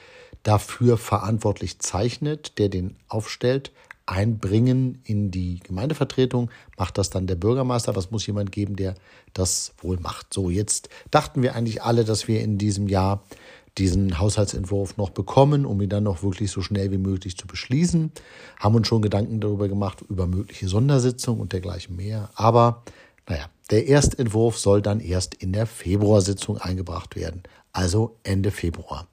dafür 0.43 0.97
verantwortlich 0.97 1.79
zeichnet, 1.79 2.59
der 2.59 2.69
den 2.69 2.97
aufstellt, 3.09 3.73
einbringen 4.07 5.01
in 5.05 5.33
die 5.33 5.59
Gemeindevertretung, 5.61 6.51
macht 6.79 6.97
das 6.97 7.11
dann 7.11 7.27
der 7.27 7.35
Bürgermeister, 7.35 7.97
es 7.97 8.13
muss 8.13 8.27
jemand 8.27 8.53
geben, 8.53 8.77
der 8.77 8.95
das 9.33 9.73
wohl 9.79 9.99
macht. 9.99 10.33
So, 10.33 10.49
jetzt 10.49 10.89
dachten 11.11 11.43
wir 11.43 11.57
eigentlich 11.57 11.83
alle, 11.83 12.05
dass 12.05 12.29
wir 12.29 12.41
in 12.41 12.57
diesem 12.59 12.89
Jahr 12.89 13.25
diesen 13.79 14.19
Haushaltsentwurf 14.19 14.97
noch 14.97 15.11
bekommen, 15.11 15.67
um 15.67 15.81
ihn 15.81 15.89
dann 15.89 16.05
noch 16.05 16.23
wirklich 16.23 16.51
so 16.51 16.63
schnell 16.63 16.91
wie 16.93 16.99
möglich 16.99 17.37
zu 17.37 17.47
beschließen, 17.47 18.13
haben 18.59 18.75
uns 18.75 18.87
schon 18.87 19.03
Gedanken 19.03 19.41
darüber 19.41 19.69
gemacht, 19.69 20.03
über 20.09 20.27
mögliche 20.27 20.69
Sondersitzungen 20.69 21.41
und 21.41 21.53
dergleichen 21.53 21.97
mehr, 21.97 22.31
aber 22.37 22.85
naja, 23.29 23.47
der 23.71 23.89
Erstentwurf 23.89 24.59
soll 24.59 24.83
dann 24.83 25.01
erst 25.01 25.35
in 25.35 25.53
der 25.53 25.67
Februarsitzung 25.67 26.59
eingebracht 26.59 27.17
werden, 27.17 27.43
also 27.73 28.17
Ende 28.23 28.51
Februar. 28.51 29.07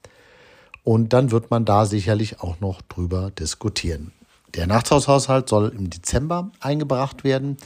Und 0.84 1.14
dann 1.14 1.32
wird 1.32 1.50
man 1.50 1.66
da 1.66 1.86
sicherlich 1.86 2.42
auch 2.42 2.60
noch 2.60 2.82
drüber 2.82 3.32
diskutieren. 3.32 4.12
Der 4.54 4.68
Nachtragshaushalt 4.68 5.50
soll 5.50 5.74
im 5.76 5.90
Dezember 5.90 6.52
eingebracht 6.60 7.24
werden. 7.24 7.58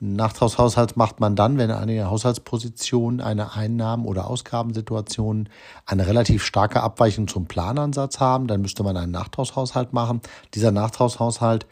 Nachtragshaushalt 0.00 0.96
macht 0.96 1.20
man 1.20 1.36
dann, 1.36 1.58
wenn 1.58 1.70
eine 1.70 2.10
Haushaltsposition, 2.10 3.20
eine 3.20 3.54
Einnahmen- 3.54 4.06
oder 4.06 4.26
Ausgabensituation 4.26 5.48
eine 5.86 6.08
relativ 6.08 6.42
starke 6.42 6.82
Abweichung 6.82 7.28
zum 7.28 7.46
Planansatz 7.46 8.18
haben. 8.18 8.48
Dann 8.48 8.62
müsste 8.62 8.82
man 8.82 8.96
einen 8.96 9.12
Nachtragshaushalt 9.12 9.92
machen. 9.92 10.20
Dieser 10.54 10.72
Nachtragshaushalt 10.72 11.66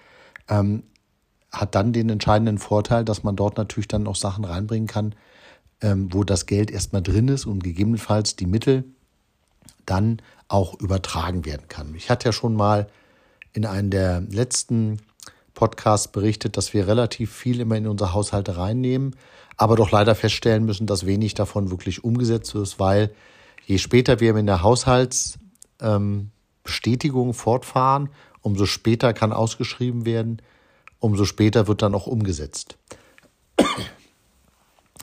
ähm, 0.48 0.84
hat 1.52 1.74
dann 1.74 1.92
den 1.92 2.10
entscheidenden 2.10 2.58
Vorteil, 2.58 3.04
dass 3.04 3.22
man 3.22 3.36
dort 3.36 3.56
natürlich 3.56 3.88
dann 3.88 4.04
noch 4.04 4.16
Sachen 4.16 4.44
reinbringen 4.44 4.86
kann, 4.86 5.14
ähm, 5.80 6.12
wo 6.12 6.24
das 6.24 6.46
Geld 6.46 6.70
erstmal 6.70 7.02
drin 7.02 7.28
ist 7.28 7.46
und 7.46 7.64
gegebenenfalls 7.64 8.36
die 8.36 8.46
Mittel 8.46 8.84
dann 9.86 10.20
auch 10.48 10.78
übertragen 10.80 11.44
werden 11.44 11.68
kann. 11.68 11.94
Ich 11.94 12.10
hatte 12.10 12.28
ja 12.28 12.32
schon 12.32 12.54
mal 12.54 12.88
in 13.52 13.66
einem 13.66 13.90
der 13.90 14.20
letzten 14.20 14.98
Podcasts 15.54 16.06
berichtet, 16.08 16.56
dass 16.56 16.72
wir 16.74 16.86
relativ 16.86 17.32
viel 17.32 17.58
immer 17.60 17.76
in 17.76 17.88
unsere 17.88 18.14
Haushalte 18.14 18.56
reinnehmen, 18.56 19.16
aber 19.56 19.74
doch 19.76 19.90
leider 19.90 20.14
feststellen 20.14 20.64
müssen, 20.64 20.86
dass 20.86 21.06
wenig 21.06 21.34
davon 21.34 21.70
wirklich 21.70 22.04
umgesetzt 22.04 22.54
ist, 22.54 22.78
weil 22.78 23.10
je 23.66 23.78
später 23.78 24.20
wir 24.20 24.36
in 24.36 24.46
der 24.46 24.62
Haushaltsbestätigung 24.62 27.28
ähm, 27.28 27.34
fortfahren, 27.34 28.10
umso 28.42 28.66
später 28.66 29.12
kann 29.12 29.32
ausgeschrieben 29.32 30.06
werden, 30.06 30.40
umso 31.00 31.24
später 31.24 31.66
wird 31.66 31.82
dann 31.82 31.94
auch 31.94 32.06
umgesetzt. 32.06 32.76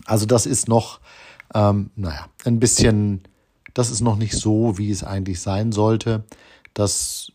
Also 0.05 0.25
das 0.25 0.45
ist 0.45 0.69
noch, 0.69 1.01
ähm, 1.53 1.91
naja, 1.95 2.27
ein 2.45 2.59
bisschen, 2.59 3.23
das 3.73 3.91
ist 3.91 4.01
noch 4.01 4.15
nicht 4.15 4.33
so, 4.33 4.77
wie 4.77 4.89
es 4.89 5.03
eigentlich 5.03 5.41
sein 5.41 5.71
sollte, 5.71 6.23
dass 6.73 7.33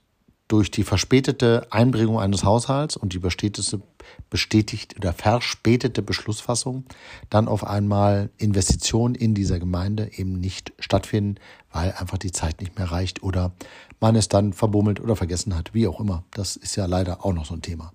durch 0.49 0.71
die 0.71 0.85
verspätete 0.85 1.67
Einbringung 1.71 2.21
eines 2.21 2.45
Haushalts 2.45 2.97
und 2.97 3.15
die 3.15 3.19
bestätigte, 3.19 3.81
bestätigt 4.29 4.97
oder 4.97 5.15
verspätete 5.15 6.03
Beschlussfassung 6.03 6.85
dann 7.31 7.49
auf 7.49 7.67
einmal 7.67 8.31
Investitionen 8.37 9.15
in 9.15 9.35
dieser 9.35 9.59
Gemeinde 9.59 10.11
eben 10.15 10.39
nicht 10.41 10.75
stattfinden, 10.79 11.37
weil 11.73 11.93
einfach 11.93 12.19
die 12.19 12.33
Zeit 12.33 12.61
nicht 12.61 12.77
mehr 12.77 12.91
reicht 12.91 13.23
oder 13.23 13.53
man 13.99 14.15
es 14.15 14.29
dann 14.29 14.53
verbummelt 14.53 15.01
oder 15.01 15.17
vergessen 15.17 15.57
hat, 15.57 15.73
wie 15.73 15.87
auch 15.87 16.01
immer. 16.01 16.25
Das 16.33 16.57
ist 16.57 16.77
ja 16.77 16.85
leider 16.85 17.25
auch 17.25 17.33
noch 17.33 17.47
so 17.47 17.55
ein 17.55 17.63
Thema. 17.63 17.93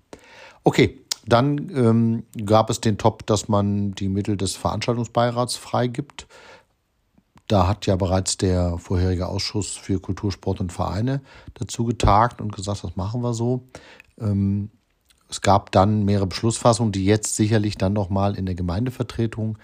Okay, 0.68 1.00
dann 1.24 1.70
ähm, 1.74 2.24
gab 2.44 2.68
es 2.68 2.82
den 2.82 2.98
Top, 2.98 3.24
dass 3.24 3.48
man 3.48 3.92
die 3.92 4.10
Mittel 4.10 4.36
des 4.36 4.54
Veranstaltungsbeirats 4.54 5.56
freigibt. 5.56 6.26
Da 7.46 7.66
hat 7.66 7.86
ja 7.86 7.96
bereits 7.96 8.36
der 8.36 8.76
vorherige 8.76 9.28
Ausschuss 9.28 9.78
für 9.78 9.98
Kultur, 9.98 10.30
Sport 10.30 10.60
und 10.60 10.70
Vereine 10.70 11.22
dazu 11.54 11.86
getagt 11.86 12.42
und 12.42 12.54
gesagt, 12.54 12.84
das 12.84 12.96
machen 12.96 13.22
wir 13.22 13.32
so. 13.32 13.66
Ähm, 14.20 14.68
es 15.30 15.40
gab 15.40 15.72
dann 15.72 16.04
mehrere 16.04 16.26
Beschlussfassungen, 16.26 16.92
die 16.92 17.06
jetzt 17.06 17.36
sicherlich 17.36 17.78
dann 17.78 17.94
nochmal 17.94 18.36
in 18.36 18.44
der 18.44 18.54
Gemeindevertretung 18.54 19.56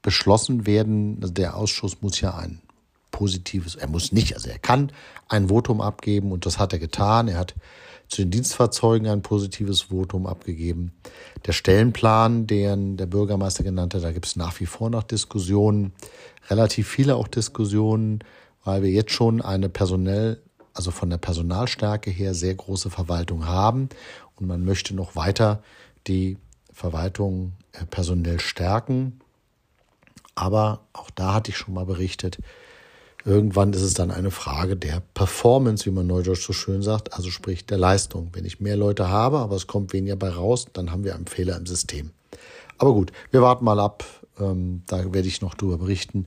beschlossen 0.00 0.64
werden. 0.64 1.18
Also 1.20 1.34
der 1.34 1.58
Ausschuss 1.58 2.00
muss 2.00 2.22
ja 2.22 2.34
ein 2.34 2.62
positives, 3.10 3.74
er 3.74 3.88
muss 3.88 4.12
nicht, 4.12 4.34
also 4.34 4.48
er 4.48 4.58
kann 4.58 4.92
ein 5.28 5.50
Votum 5.50 5.82
abgeben 5.82 6.32
und 6.32 6.46
das 6.46 6.58
hat 6.58 6.72
er 6.72 6.78
getan. 6.78 7.28
Er 7.28 7.36
hat 7.36 7.54
zu 8.08 8.22
den 8.22 8.30
Dienstfahrzeugen 8.30 9.08
ein 9.08 9.22
positives 9.22 9.82
Votum 9.82 10.26
abgegeben. 10.26 10.92
Der 11.46 11.52
Stellenplan, 11.52 12.46
den 12.46 12.96
der 12.96 13.06
Bürgermeister 13.06 13.64
genannt 13.64 13.94
hat, 13.94 14.04
da 14.04 14.12
gibt 14.12 14.26
es 14.26 14.36
nach 14.36 14.58
wie 14.60 14.66
vor 14.66 14.90
noch 14.90 15.02
Diskussionen, 15.02 15.92
relativ 16.48 16.88
viele 16.88 17.16
auch 17.16 17.28
Diskussionen, 17.28 18.22
weil 18.64 18.82
wir 18.82 18.90
jetzt 18.90 19.12
schon 19.12 19.40
eine 19.40 19.68
personell, 19.68 20.42
also 20.72 20.90
von 20.90 21.10
der 21.10 21.18
Personalstärke 21.18 22.10
her 22.10 22.34
sehr 22.34 22.54
große 22.54 22.90
Verwaltung 22.90 23.46
haben 23.46 23.88
und 24.36 24.46
man 24.46 24.64
möchte 24.64 24.94
noch 24.94 25.16
weiter 25.16 25.62
die 26.06 26.38
Verwaltung 26.72 27.52
äh, 27.72 27.84
personell 27.86 28.40
stärken. 28.40 29.20
Aber 30.34 30.80
auch 30.92 31.10
da 31.10 31.34
hatte 31.34 31.52
ich 31.52 31.56
schon 31.56 31.74
mal 31.74 31.86
berichtet, 31.86 32.38
Irgendwann 33.26 33.72
ist 33.72 33.80
es 33.80 33.94
dann 33.94 34.10
eine 34.10 34.30
Frage 34.30 34.76
der 34.76 35.02
Performance, 35.14 35.86
wie 35.86 35.90
man 35.90 36.06
neudeutsch 36.06 36.46
so 36.46 36.52
schön 36.52 36.82
sagt, 36.82 37.14
also 37.14 37.30
sprich 37.30 37.64
der 37.64 37.78
Leistung. 37.78 38.28
Wenn 38.32 38.44
ich 38.44 38.60
mehr 38.60 38.76
Leute 38.76 39.08
habe, 39.08 39.38
aber 39.38 39.56
es 39.56 39.66
kommt 39.66 39.94
weniger 39.94 40.16
bei 40.16 40.28
raus, 40.28 40.66
dann 40.74 40.90
haben 40.90 41.04
wir 41.04 41.14
einen 41.14 41.26
Fehler 41.26 41.56
im 41.56 41.64
System. 41.64 42.10
Aber 42.76 42.92
gut, 42.92 43.12
wir 43.30 43.40
warten 43.40 43.64
mal 43.64 43.80
ab. 43.80 44.04
Ähm, 44.38 44.82
da 44.86 45.12
werde 45.14 45.28
ich 45.28 45.40
noch 45.40 45.54
darüber 45.54 45.78
berichten, 45.78 46.26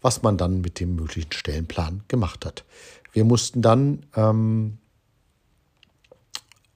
was 0.00 0.22
man 0.22 0.36
dann 0.36 0.62
mit 0.62 0.80
dem 0.80 0.96
möglichen 0.96 1.30
Stellenplan 1.30 2.02
gemacht 2.08 2.44
hat. 2.44 2.64
Wir 3.12 3.24
mussten 3.24 3.62
dann, 3.62 4.06
ähm, 4.16 4.78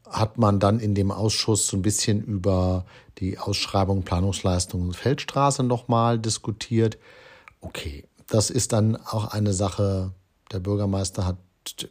hat 0.09 0.39
man 0.39 0.61
dann 0.61 0.79
in 0.79 0.95
dem 0.95 1.11
Ausschuss 1.11 1.67
so 1.67 1.77
ein 1.77 1.83
bisschen 1.83 2.23
über 2.23 2.85
die 3.19 3.39
Ausschreibung 3.39 4.03
Planungsleistung 4.03 4.93
Feldstraße 4.93 5.65
nochmal 5.65 6.21
diskutiert. 6.21 6.99
Okay, 7.61 8.05
das 8.27 8.51
ist 8.51 8.73
dann 8.73 8.97
auch 8.97 9.27
eine 9.27 9.53
Sache, 9.53 10.13
der 10.53 10.61
Bürgermeister 10.61 11.25
hat, 11.25 11.39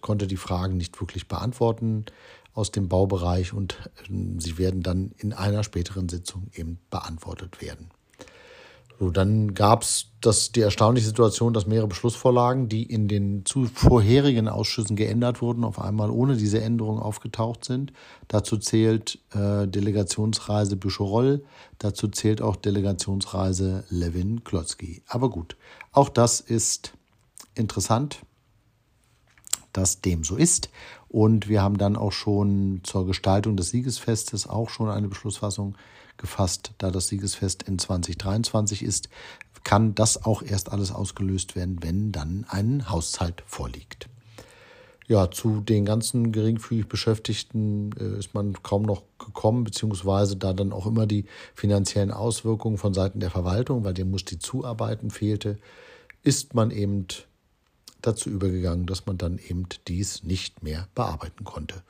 konnte 0.02 0.28
die 0.28 0.38
Fragen 0.38 0.78
nicht 0.78 1.00
wirklich 1.00 1.28
beantworten 1.28 2.06
aus 2.54 2.72
dem 2.72 2.88
Baubereich 2.88 3.54
und 3.54 3.78
ähm, 4.08 4.40
sie 4.40 4.58
werden 4.58 4.82
dann 4.82 5.12
in 5.18 5.34
einer 5.34 5.64
späteren 5.64 6.08
Sitzung 6.08 6.50
eben 6.54 6.80
beantwortet 6.90 7.62
werden. 7.62 7.90
So, 8.98 9.10
dann 9.10 9.54
gab 9.54 9.84
es 9.84 10.52
die 10.54 10.62
erstaunliche 10.62 11.08
Situation, 11.08 11.54
dass 11.54 11.68
mehrere 11.68 11.88
Beschlussvorlagen, 11.88 12.70
die 12.70 12.84
in 12.84 13.08
den 13.08 13.46
zu 13.46 13.66
vorherigen 13.66 14.48
Ausschüssen 14.48 14.96
geändert 14.96 15.42
wurden, 15.42 15.66
auf 15.66 15.80
einmal 15.80 16.10
ohne 16.10 16.38
diese 16.38 16.62
Änderung 16.62 17.00
aufgetaucht 17.00 17.66
sind. 17.66 17.92
Dazu 18.30 18.58
zählt 18.58 19.20
äh, 19.34 19.68
Delegationsreise 19.68 20.78
Büscherol, 20.78 21.44
dazu 21.78 22.08
zählt 22.08 22.42
auch 22.42 22.56
Delegationsreise 22.56 23.84
Levin-Klotzki. 23.90 25.04
Aber 25.08 25.30
gut, 25.30 25.58
auch 25.92 26.08
das 26.08 26.40
ist 26.40 26.94
interessant, 27.54 28.20
dass 29.74 30.00
dem 30.00 30.24
so 30.24 30.38
ist. 30.38 30.70
Und 31.10 31.50
wir 31.50 31.62
haben 31.62 31.78
dann 31.78 31.98
auch 31.98 32.14
schon 32.14 32.80
zur 32.84 33.06
Gestaltung 33.06 33.58
des 33.58 33.70
Siegesfestes 33.70 34.48
auch 34.48 34.70
schon 34.70 34.90
eine 34.90 35.10
Beschlussfassung 35.10 35.76
gefasst. 36.18 36.72
Da 36.78 36.92
das 36.92 37.08
Siegesfest 37.08 37.64
in 37.64 37.80
2023 37.80 38.84
ist, 38.84 39.10
kann 39.64 39.96
das 39.96 40.24
auch 40.24 40.42
erst 40.44 40.72
alles 40.72 40.92
ausgelöst 40.92 41.56
werden, 41.56 41.80
wenn 41.82 42.12
dann 42.12 42.46
ein 42.48 42.90
Haushalt 42.90 43.44
vorliegt. 43.46 44.08
Ja, 45.08 45.30
zu 45.30 45.62
den 45.62 45.86
ganzen 45.86 46.32
geringfügig 46.32 46.88
Beschäftigten 46.88 47.92
äh, 48.00 48.18
ist 48.18 48.34
man 48.34 48.62
kaum 48.64 48.84
noch 48.84 49.04
gekommen, 49.20 49.64
beziehungsweise 49.64 50.36
da 50.36 50.54
dann 50.54 50.72
auch 50.72 50.88
immer 50.88 51.06
die 51.06 51.26
finanziellen 51.54 52.12
Auswirkungen 52.12 52.78
von 52.78 52.94
Seiten 52.96 53.20
der 53.20 53.30
Verwaltung, 53.30 53.84
weil 53.84 53.94
dem 53.94 54.10
muss 54.10 54.26
die 54.26 54.40
Zuarbeiten 54.40 55.12
fehlte, 55.12 55.58
ist 56.24 56.56
man 56.56 56.72
eben 56.72 57.06
dazu 58.02 58.30
übergegangen, 58.32 58.88
dass 58.88 59.06
man 59.06 59.18
dann 59.18 59.38
eben 59.38 59.68
dies 59.88 60.24
nicht 60.24 60.64
mehr 60.64 60.88
bearbeiten 60.96 61.44
konnte. 61.44 61.84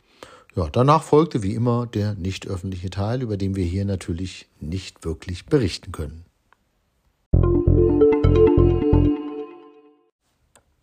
Ja, 0.56 0.70
danach 0.72 1.04
folgte 1.04 1.44
wie 1.44 1.54
immer 1.54 1.86
der 1.86 2.14
nicht 2.14 2.48
öffentliche 2.48 2.90
Teil, 2.90 3.22
über 3.22 3.36
den 3.36 3.58
wir 3.58 3.66
hier 3.66 3.84
natürlich 3.84 4.48
nicht 4.62 5.04
wirklich 5.04 5.48
berichten 5.48 5.92
können. 5.92 6.24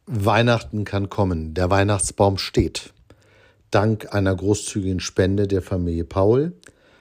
Weihnachten 0.06 0.84
kann 0.84 1.08
kommen, 1.08 1.54
der 1.54 1.70
Weihnachtsbaum 1.70 2.36
steht. 2.36 2.92
Dank 3.70 4.14
einer 4.14 4.36
großzügigen 4.36 5.00
Spende 5.00 5.48
der 5.48 5.62
Familie 5.62 6.04
Paul 6.04 6.52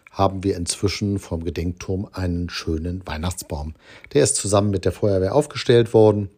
haben 0.10 0.46
wir 0.46 0.56
inzwischen 0.56 1.20
vom 1.20 1.44
Gedenkturm 1.44 2.08
einen 2.14 2.50
schönen 2.50 3.06
Weihnachtsbaum. 3.06 3.76
Der 4.14 4.24
ist 4.24 4.38
zusammen 4.38 4.70
mit 4.70 4.86
der 4.86 4.94
Feuerwehr 4.94 5.36
aufgestellt 5.36 5.94
worden 5.94 6.30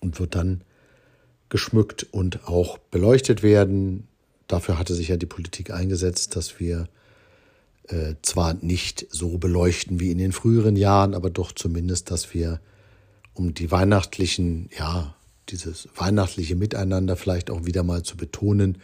und 0.00 0.20
wird 0.20 0.34
dann 0.34 0.62
geschmückt 1.48 2.06
und 2.10 2.46
auch 2.46 2.76
beleuchtet 2.76 3.42
werden. 3.42 4.08
Dafür 4.48 4.78
hatte 4.78 4.94
sich 4.94 5.08
ja 5.08 5.16
die 5.16 5.26
Politik 5.26 5.70
eingesetzt, 5.72 6.36
dass 6.36 6.60
wir 6.60 6.88
äh, 7.88 8.14
zwar 8.22 8.54
nicht 8.54 9.06
so 9.10 9.38
beleuchten 9.38 10.00
wie 10.00 10.10
in 10.10 10.18
den 10.18 10.32
früheren 10.32 10.76
Jahren, 10.76 11.14
aber 11.14 11.30
doch 11.30 11.52
zumindest, 11.52 12.10
dass 12.10 12.32
wir 12.34 12.60
um 13.34 13.54
die 13.54 13.70
weihnachtlichen, 13.70 14.68
ja, 14.76 15.14
dieses 15.48 15.88
weihnachtliche 15.96 16.54
Miteinander 16.54 17.16
vielleicht 17.16 17.50
auch 17.50 17.64
wieder 17.64 17.82
mal 17.82 18.02
zu 18.02 18.16
betonen, 18.16 18.78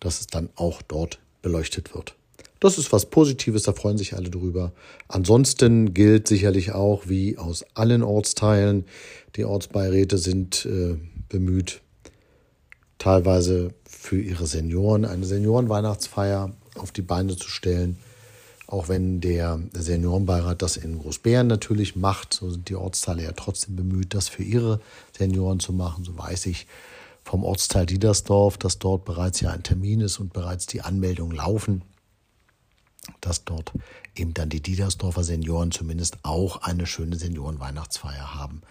dass 0.00 0.20
es 0.20 0.26
dann 0.26 0.48
auch 0.56 0.82
dort 0.82 1.20
beleuchtet 1.42 1.94
wird. 1.94 2.16
Das 2.60 2.78
ist 2.78 2.92
was 2.92 3.06
Positives, 3.06 3.64
da 3.64 3.72
freuen 3.72 3.98
sich 3.98 4.14
alle 4.14 4.30
drüber. 4.30 4.72
Ansonsten 5.08 5.94
gilt 5.94 6.28
sicherlich 6.28 6.72
auch, 6.72 7.08
wie 7.08 7.36
aus 7.36 7.64
allen 7.74 8.02
Ortsteilen, 8.02 8.84
die 9.34 9.44
Ortsbeiräte 9.44 10.16
sind 10.16 10.66
äh, 10.66 10.96
bemüht, 11.28 11.80
teilweise 13.02 13.74
für 13.84 14.20
ihre 14.20 14.46
Senioren 14.46 15.04
eine 15.04 15.26
Seniorenweihnachtsfeier 15.26 16.52
auf 16.76 16.92
die 16.92 17.02
Beine 17.02 17.36
zu 17.36 17.48
stellen. 17.48 17.98
Auch 18.68 18.88
wenn 18.88 19.20
der 19.20 19.58
Seniorenbeirat 19.72 20.62
das 20.62 20.76
in 20.76 21.00
Großbären 21.00 21.48
natürlich 21.48 21.96
macht, 21.96 22.32
so 22.32 22.48
sind 22.48 22.68
die 22.68 22.76
Ortsteile 22.76 23.24
ja 23.24 23.32
trotzdem 23.32 23.74
bemüht, 23.74 24.14
das 24.14 24.28
für 24.28 24.44
ihre 24.44 24.80
Senioren 25.18 25.58
zu 25.58 25.72
machen. 25.72 26.04
So 26.04 26.16
weiß 26.16 26.46
ich 26.46 26.68
vom 27.24 27.44
Ortsteil 27.44 27.86
Diedersdorf, 27.86 28.56
dass 28.56 28.78
dort 28.78 29.04
bereits 29.04 29.40
ja 29.40 29.50
ein 29.50 29.64
Termin 29.64 30.00
ist 30.00 30.20
und 30.20 30.32
bereits 30.32 30.66
die 30.66 30.82
Anmeldungen 30.82 31.36
laufen, 31.36 31.82
dass 33.20 33.44
dort 33.44 33.72
eben 34.14 34.32
dann 34.32 34.48
die 34.48 34.62
Diedersdorfer 34.62 35.24
Senioren 35.24 35.72
zumindest 35.72 36.18
auch 36.22 36.62
eine 36.62 36.86
schöne 36.86 37.16
Seniorenweihnachtsfeier 37.16 38.36
haben. 38.36 38.62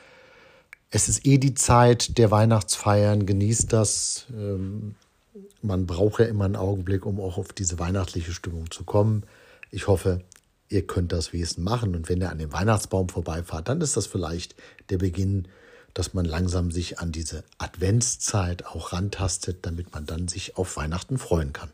Es 0.93 1.08
ist 1.08 1.25
eh 1.25 1.38
die 1.38 1.54
Zeit 1.54 2.17
der 2.17 2.32
Weihnachtsfeiern, 2.32 3.25
genießt 3.25 3.71
das. 3.71 4.25
Ähm, 4.34 4.95
man 5.62 5.86
braucht 5.86 6.19
ja 6.19 6.25
immer 6.25 6.43
einen 6.43 6.58
Augenblick, 6.58 7.06
um 7.06 7.21
auch 7.21 7.38
auf 7.38 7.54
diese 7.54 7.80
weihnachtliche 7.80 8.34
Stimmung 8.34 8.69
zu 8.71 8.84
kommen. 8.84 9.23
Ich 9.71 9.88
hoffe, 9.88 10.21
ihr 10.67 10.86
könnt 10.86 11.13
das 11.13 11.32
Wesen 11.32 11.63
machen. 11.63 11.95
Und 11.95 12.10
wenn 12.10 12.19
ihr 12.19 12.30
an 12.30 12.39
dem 12.39 12.51
Weihnachtsbaum 12.51 13.08
vorbeifahrt, 13.08 13.69
dann 13.69 13.80
ist 13.80 13.95
das 13.95 14.06
vielleicht 14.06 14.54
der 14.89 14.97
Beginn, 14.97 15.47
dass 15.93 16.13
man 16.13 16.25
langsam 16.25 16.71
sich 16.71 16.99
an 16.99 17.13
diese 17.13 17.45
Adventszeit 17.58 18.65
auch 18.65 18.91
rantastet, 18.91 19.65
damit 19.65 19.93
man 19.93 20.06
dann 20.06 20.27
sich 20.27 20.58
auf 20.58 20.75
Weihnachten 20.75 21.17
freuen 21.17 21.54
kann. 21.54 21.69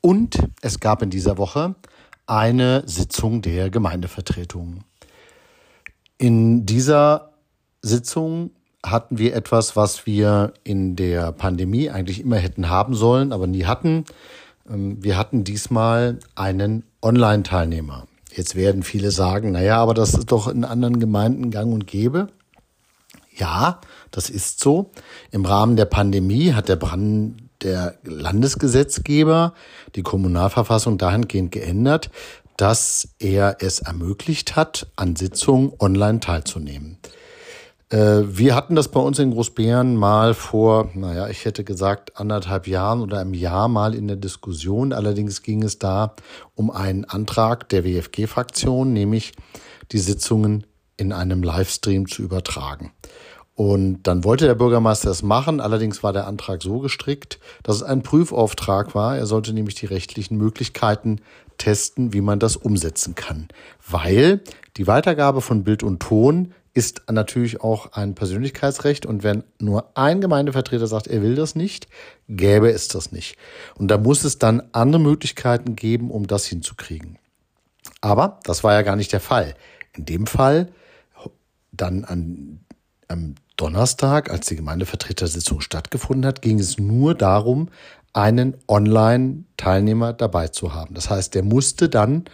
Und 0.00 0.38
es 0.62 0.80
gab 0.80 1.02
in 1.02 1.10
dieser 1.10 1.36
Woche 1.36 1.74
eine 2.32 2.82
Sitzung 2.86 3.42
der 3.42 3.68
Gemeindevertretung. 3.68 4.84
In 6.16 6.64
dieser 6.64 7.32
Sitzung 7.82 8.52
hatten 8.82 9.18
wir 9.18 9.36
etwas, 9.36 9.76
was 9.76 10.06
wir 10.06 10.54
in 10.64 10.96
der 10.96 11.32
Pandemie 11.32 11.90
eigentlich 11.90 12.20
immer 12.20 12.36
hätten 12.36 12.70
haben 12.70 12.94
sollen, 12.94 13.32
aber 13.32 13.46
nie 13.46 13.66
hatten. 13.66 14.06
Ähm, 14.66 15.04
wir 15.04 15.18
hatten 15.18 15.44
diesmal 15.44 16.20
einen 16.34 16.84
Online-Teilnehmer. 17.02 18.06
Jetzt 18.34 18.56
werden 18.56 18.82
viele 18.82 19.10
sagen, 19.10 19.52
naja, 19.52 19.76
aber 19.76 19.92
das 19.92 20.14
ist 20.14 20.32
doch 20.32 20.48
in 20.48 20.64
anderen 20.64 21.00
Gemeinden 21.00 21.50
gang 21.50 21.70
und 21.70 21.86
gäbe. 21.86 22.28
Ja, 23.36 23.82
das 24.10 24.30
ist 24.30 24.58
so. 24.58 24.90
Im 25.32 25.44
Rahmen 25.44 25.76
der 25.76 25.84
Pandemie 25.84 26.54
hat 26.54 26.70
der 26.70 26.76
Brand, 26.76 27.41
der 27.62 27.94
Landesgesetzgeber 28.04 29.54
die 29.94 30.02
Kommunalverfassung 30.02 30.98
dahingehend 30.98 31.52
geändert, 31.52 32.10
dass 32.56 33.08
er 33.18 33.56
es 33.60 33.80
ermöglicht 33.80 34.56
hat, 34.56 34.86
an 34.96 35.16
Sitzungen 35.16 35.72
online 35.78 36.20
teilzunehmen. 36.20 36.98
Äh, 37.92 38.22
wir 38.24 38.54
hatten 38.54 38.74
das 38.74 38.88
bei 38.88 39.00
uns 39.00 39.18
in 39.18 39.32
Großbären 39.32 39.96
mal 39.96 40.34
vor, 40.34 40.90
naja, 40.94 41.28
ich 41.28 41.44
hätte 41.44 41.62
gesagt, 41.62 42.18
anderthalb 42.18 42.66
Jahren 42.66 43.02
oder 43.02 43.20
einem 43.20 43.34
Jahr 43.34 43.68
mal 43.68 43.94
in 43.94 44.08
der 44.08 44.16
Diskussion. 44.16 44.92
Allerdings 44.92 45.42
ging 45.42 45.62
es 45.62 45.78
da 45.78 46.14
um 46.54 46.70
einen 46.70 47.04
Antrag 47.04 47.68
der 47.68 47.84
WFG-Fraktion, 47.84 48.92
nämlich 48.92 49.32
die 49.92 49.98
Sitzungen 49.98 50.66
in 50.96 51.12
einem 51.12 51.42
Livestream 51.42 52.08
zu 52.08 52.22
übertragen. 52.22 52.92
Und 53.54 54.04
dann 54.04 54.24
wollte 54.24 54.46
der 54.46 54.54
Bürgermeister 54.54 55.10
es 55.10 55.22
machen, 55.22 55.60
allerdings 55.60 56.02
war 56.02 56.12
der 56.12 56.26
Antrag 56.26 56.62
so 56.62 56.78
gestrickt, 56.78 57.38
dass 57.62 57.76
es 57.76 57.82
ein 57.82 58.02
Prüfauftrag 58.02 58.94
war. 58.94 59.16
Er 59.16 59.26
sollte 59.26 59.52
nämlich 59.52 59.74
die 59.74 59.86
rechtlichen 59.86 60.38
Möglichkeiten 60.38 61.20
testen, 61.58 62.14
wie 62.14 62.22
man 62.22 62.38
das 62.38 62.56
umsetzen 62.56 63.14
kann. 63.14 63.48
Weil 63.86 64.40
die 64.78 64.86
Weitergabe 64.86 65.42
von 65.42 65.64
Bild 65.64 65.82
und 65.82 66.00
Ton 66.00 66.54
ist 66.74 67.02
natürlich 67.10 67.60
auch 67.60 67.92
ein 67.92 68.14
Persönlichkeitsrecht 68.14 69.04
und 69.04 69.22
wenn 69.22 69.44
nur 69.58 69.90
ein 69.94 70.22
Gemeindevertreter 70.22 70.86
sagt, 70.86 71.06
er 71.06 71.20
will 71.20 71.34
das 71.34 71.54
nicht, 71.54 71.86
gäbe 72.28 72.70
es 72.70 72.88
das 72.88 73.12
nicht. 73.12 73.36
Und 73.74 73.88
da 73.88 73.98
muss 73.98 74.24
es 74.24 74.38
dann 74.38 74.62
andere 74.72 75.02
Möglichkeiten 75.02 75.76
geben, 75.76 76.10
um 76.10 76.26
das 76.26 76.46
hinzukriegen. 76.46 77.18
Aber 78.00 78.40
das 78.44 78.64
war 78.64 78.72
ja 78.72 78.80
gar 78.80 78.96
nicht 78.96 79.12
der 79.12 79.20
Fall. 79.20 79.54
In 79.94 80.06
dem 80.06 80.26
Fall 80.26 80.68
dann 81.72 82.04
an 82.04 82.60
am 83.12 83.34
Donnerstag, 83.62 84.28
als 84.28 84.48
die 84.48 84.56
Gemeindevertretersitzung 84.56 85.60
stattgefunden 85.60 86.26
hat, 86.26 86.42
ging 86.42 86.58
es 86.58 86.78
nur 86.78 87.14
darum, 87.14 87.68
einen 88.12 88.56
Online-Teilnehmer 88.66 90.12
dabei 90.12 90.48
zu 90.48 90.74
haben. 90.74 90.94
Das 90.94 91.10
heißt, 91.10 91.36
der 91.36 91.44
musste 91.44 91.88
dann 91.88 92.24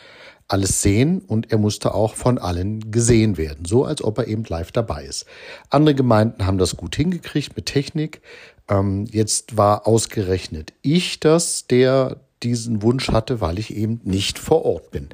alles 0.49 0.81
sehen 0.81 1.21
und 1.21 1.53
er 1.53 1.59
musste 1.59 1.93
auch 1.93 2.15
von 2.15 2.39
allen 2.39 2.91
gesehen 2.91 3.37
werden, 3.37 3.67
so 3.67 3.85
als 3.85 4.03
ob 4.03 4.17
er 4.17 4.27
eben 4.27 4.45
live 4.45 4.73
dabei 4.73 5.05
ist. 5.05 5.27
Andere 5.69 5.95
Gemeinden 5.95 6.47
haben 6.47 6.57
das 6.57 6.79
gut 6.79 6.97
hingekriegt 6.97 7.55
mit 7.55 7.67
Technik. 7.67 8.23
Ähm, 8.67 9.05
jetzt 9.11 9.59
war 9.59 9.87
ausgerechnet 9.87 10.73
ich 10.81 11.21
das, 11.21 11.67
der 11.67 12.17
diesen 12.43 12.83
Wunsch 12.83 13.09
hatte, 13.09 13.41
weil 13.41 13.59
ich 13.59 13.75
eben 13.75 14.01
nicht 14.05 14.39
vor 14.39 14.65
Ort 14.65 14.91
bin. 14.91 15.09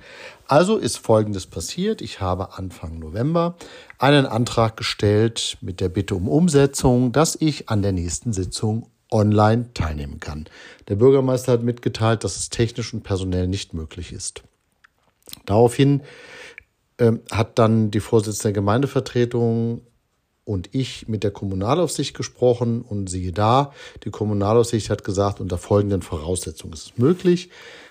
Also 0.46 0.76
ist 0.76 0.98
Folgendes 0.98 1.46
passiert. 1.46 2.02
Ich 2.02 2.20
habe 2.20 2.58
Anfang 2.58 2.98
November 2.98 3.56
einen 3.98 4.26
Antrag 4.26 4.76
gestellt 4.76 5.56
mit 5.60 5.80
der 5.80 5.88
Bitte 5.88 6.14
um 6.14 6.28
Umsetzung, 6.28 7.12
dass 7.12 7.36
ich 7.38 7.68
an 7.68 7.82
der 7.82 7.92
nächsten 7.92 8.32
Sitzung 8.32 8.90
online 9.10 9.72
teilnehmen 9.74 10.20
kann. 10.20 10.46
Der 10.88 10.96
Bürgermeister 10.96 11.52
hat 11.52 11.62
mitgeteilt, 11.62 12.24
dass 12.24 12.36
es 12.36 12.50
technisch 12.50 12.92
und 12.92 13.02
personell 13.02 13.46
nicht 13.46 13.72
möglich 13.72 14.12
ist. 14.12 14.42
Daraufhin 15.46 16.02
äh, 16.98 17.12
hat 17.30 17.58
dann 17.58 17.90
die 17.90 18.00
Vorsitzende 18.00 18.52
der 18.52 18.52
Gemeindevertretung 18.52 19.82
und 20.44 20.68
ich 20.72 21.08
mit 21.08 21.24
der 21.24 21.30
Kommunalaufsicht 21.30 22.14
gesprochen 22.14 22.82
und 22.82 23.08
siehe 23.08 23.32
da, 23.32 23.72
die 24.04 24.10
Kommunalaufsicht 24.10 24.90
hat 24.90 25.04
gesagt, 25.04 25.40
unter 25.40 25.58
folgenden 25.58 26.02
Voraussetzungen 26.02 26.74
ist 26.74 26.86
es 26.86 26.98
möglich. 26.98 27.50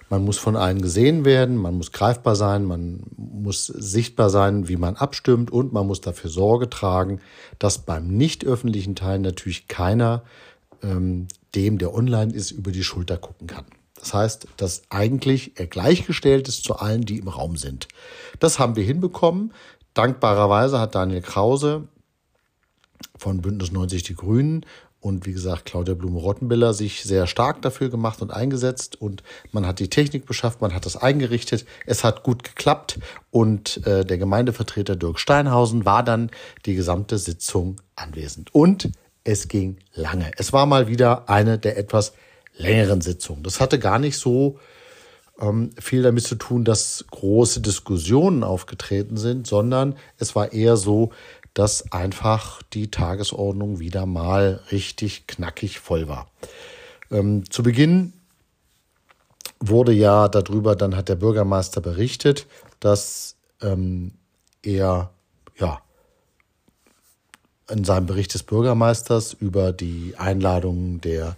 Man 0.09 0.25
muss 0.25 0.37
von 0.37 0.55
allen 0.55 0.81
gesehen 0.81 1.25
werden, 1.25 1.57
man 1.57 1.75
muss 1.75 1.91
greifbar 1.91 2.35
sein, 2.35 2.65
man 2.65 3.01
muss 3.17 3.65
sichtbar 3.65 4.29
sein, 4.29 4.67
wie 4.67 4.75
man 4.75 4.95
abstimmt 4.95 5.49
und 5.49 5.73
man 5.73 5.87
muss 5.87 6.01
dafür 6.01 6.29
Sorge 6.29 6.69
tragen, 6.69 7.19
dass 7.57 7.79
beim 7.79 8.07
nicht 8.07 8.45
öffentlichen 8.45 8.95
Teil 8.95 9.19
natürlich 9.19 9.67
keiner 9.67 10.21
ähm, 10.83 11.27
dem, 11.55 11.79
der 11.79 11.95
online 11.95 12.33
ist, 12.33 12.51
über 12.51 12.71
die 12.71 12.83
Schulter 12.83 13.17
gucken 13.17 13.47
kann. 13.47 13.65
Das 13.99 14.13
heißt, 14.13 14.47
dass 14.57 14.83
eigentlich 14.89 15.53
er 15.55 15.65
gleichgestellt 15.65 16.47
ist 16.47 16.63
zu 16.63 16.75
allen, 16.75 17.05
die 17.05 17.17
im 17.17 17.29
Raum 17.29 17.55
sind. 17.55 17.87
Das 18.39 18.59
haben 18.59 18.75
wir 18.75 18.83
hinbekommen. 18.83 19.53
Dankbarerweise 19.93 20.79
hat 20.79 20.93
Daniel 20.93 21.21
Krause 21.21 21.87
von 23.17 23.41
Bündnis 23.41 23.71
90 23.71 24.03
Die 24.03 24.15
Grünen 24.15 24.65
und 25.03 25.25
wie 25.25 25.33
gesagt 25.33 25.65
Claudia 25.65 25.93
Blume-Rottenbiller 25.93 26.73
sich 26.73 27.03
sehr 27.03 27.27
stark 27.27 27.61
dafür 27.61 27.89
gemacht 27.89 28.21
und 28.21 28.31
eingesetzt 28.31 28.99
und 28.99 29.21
man 29.51 29.67
hat 29.67 29.79
die 29.79 29.89
Technik 29.89 30.25
beschafft, 30.25 30.61
man 30.61 30.73
hat 30.73 30.85
das 30.85 30.95
eingerichtet, 30.95 31.65
es 31.85 32.03
hat 32.03 32.23
gut 32.23 32.43
geklappt 32.43 32.99
und 33.29 33.85
äh, 33.85 34.05
der 34.05 34.17
Gemeindevertreter 34.17 34.95
Dirk 34.95 35.19
Steinhausen 35.19 35.85
war 35.85 36.03
dann 36.03 36.31
die 36.65 36.75
gesamte 36.75 37.17
Sitzung 37.17 37.81
anwesend 37.95 38.55
und 38.55 38.89
es 39.25 39.47
ging 39.47 39.77
lange. 39.93 40.31
Es 40.37 40.53
war 40.53 40.65
mal 40.65 40.87
wieder 40.87 41.29
eine 41.29 41.57
der 41.57 41.77
etwas 41.77 42.13
längeren 42.57 43.01
Sitzungen. 43.01 43.43
Das 43.43 43.59
hatte 43.59 43.79
gar 43.79 43.99
nicht 43.99 44.17
so 44.17 44.59
ähm, 45.39 45.71
viel 45.79 46.03
damit 46.03 46.23
zu 46.23 46.35
tun, 46.35 46.63
dass 46.63 47.05
große 47.11 47.61
Diskussionen 47.61 48.43
aufgetreten 48.43 49.17
sind, 49.17 49.47
sondern 49.47 49.95
es 50.17 50.35
war 50.35 50.53
eher 50.53 50.77
so, 50.77 51.11
dass 51.53 51.91
einfach 51.91 52.61
die 52.73 52.89
Tagesordnung 52.89 53.79
wieder 53.79 54.05
mal 54.05 54.61
richtig 54.71 55.27
knackig 55.27 55.79
voll 55.79 56.07
war. 56.07 56.27
Ähm, 57.11 57.49
zu 57.49 57.63
Beginn 57.63 58.13
wurde 59.59 59.93
ja 59.93 60.27
darüber, 60.27 60.75
dann 60.75 60.95
hat 60.95 61.09
der 61.09 61.15
Bürgermeister 61.15 61.79
berichtet, 61.79 62.47
dass 62.79 63.35
ähm, 63.61 64.13
er 64.61 65.11
ja 65.57 65.81
in 67.69 67.83
seinem 67.83 68.05
Bericht 68.05 68.33
des 68.33 68.43
Bürgermeisters 68.43 69.33
über 69.33 69.71
die 69.71 70.15
Einladung 70.17 70.99
der 71.01 71.37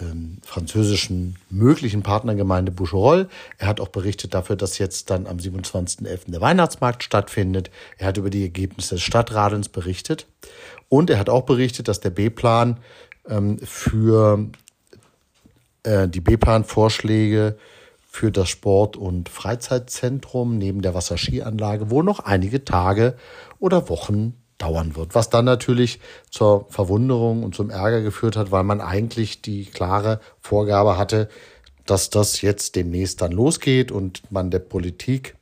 ähm, 0.00 0.38
französischen 0.42 1.36
möglichen 1.50 2.02
Partnergemeinde 2.02 2.72
Boucherolles. 2.72 3.26
Er 3.58 3.66
hat 3.66 3.80
auch 3.80 3.88
berichtet 3.88 4.34
dafür, 4.34 4.56
dass 4.56 4.78
jetzt 4.78 5.10
dann 5.10 5.26
am 5.26 5.36
27.11. 5.36 6.30
der 6.30 6.40
Weihnachtsmarkt 6.40 7.02
stattfindet. 7.02 7.70
Er 7.98 8.08
hat 8.08 8.16
über 8.16 8.30
die 8.30 8.42
Ergebnisse 8.42 8.94
des 8.96 9.02
Stadtradens 9.02 9.68
berichtet. 9.68 10.26
Und 10.88 11.10
er 11.10 11.18
hat 11.18 11.28
auch 11.28 11.42
berichtet, 11.42 11.88
dass 11.88 12.00
der 12.00 12.10
B-Plan 12.10 12.78
ähm, 13.28 13.58
für 13.58 14.46
äh, 15.82 16.08
die 16.08 16.20
B-Plan-Vorschläge 16.20 17.56
für 18.08 18.30
das 18.30 18.50
Sport- 18.50 18.96
und 18.96 19.30
Freizeitzentrum 19.30 20.58
neben 20.58 20.82
der 20.82 20.94
Wasserskianlage 20.94 21.90
wohl 21.90 22.04
noch 22.04 22.20
einige 22.20 22.64
Tage 22.64 23.14
oder 23.58 23.88
Wochen 23.88 24.34
dauern 24.62 24.94
wird. 24.96 25.14
Was 25.14 25.28
dann 25.28 25.44
natürlich 25.44 25.98
zur 26.30 26.66
Verwunderung 26.70 27.42
und 27.42 27.54
zum 27.54 27.70
Ärger 27.70 28.00
geführt 28.00 28.36
hat, 28.36 28.52
weil 28.52 28.62
man 28.62 28.80
eigentlich 28.80 29.42
die 29.42 29.64
klare 29.64 30.20
Vorgabe 30.40 30.96
hatte, 30.96 31.28
dass 31.84 32.10
das 32.10 32.42
jetzt 32.42 32.76
demnächst 32.76 33.20
dann 33.20 33.32
losgeht 33.32 33.90
und 33.90 34.22
man 34.30 34.50
der 34.50 34.60
Politik 34.60 35.34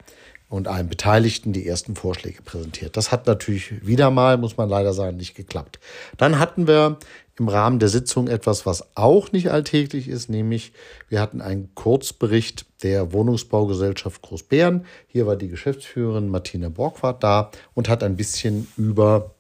und 0.49 0.69
allen 0.69 0.89
Beteiligten 0.89 1.53
die 1.53 1.67
ersten 1.67 1.95
Vorschläge 1.95 2.43
präsentiert. 2.43 2.97
Das 2.97 3.13
hat 3.13 3.27
natürlich 3.27 3.87
wieder 3.87 4.11
mal, 4.11 4.39
muss 4.39 4.57
man 4.57 4.69
leider 4.69 4.95
sagen, 4.95 5.17
nicht 5.17 5.35
geklappt. 5.35 5.79
Dann 6.17 6.39
hatten 6.39 6.67
wir 6.67 6.99
im 7.41 7.49
Rahmen 7.49 7.79
der 7.79 7.89
Sitzung 7.89 8.29
etwas, 8.29 8.67
was 8.67 8.97
auch 8.97 9.33
nicht 9.33 9.51
alltäglich 9.51 10.09
ist, 10.09 10.29
nämlich 10.29 10.73
wir 11.09 11.21
hatten 11.21 11.41
einen 11.41 11.75
Kurzbericht 11.75 12.67
der 12.83 13.13
Wohnungsbaugesellschaft 13.13 14.21
Großbären. 14.21 14.85
Hier 15.09 15.27
war 15.27 15.37
die 15.37 15.49
Geschäftsführerin 15.49 16.29
Martina 16.29 16.69
Borgwart 16.69 17.25
da 17.25 17.51
und 17.75 17.89
hat 17.89 18.03
ein 18.03 18.17
bisschen 18.17 18.69
über 18.77 19.35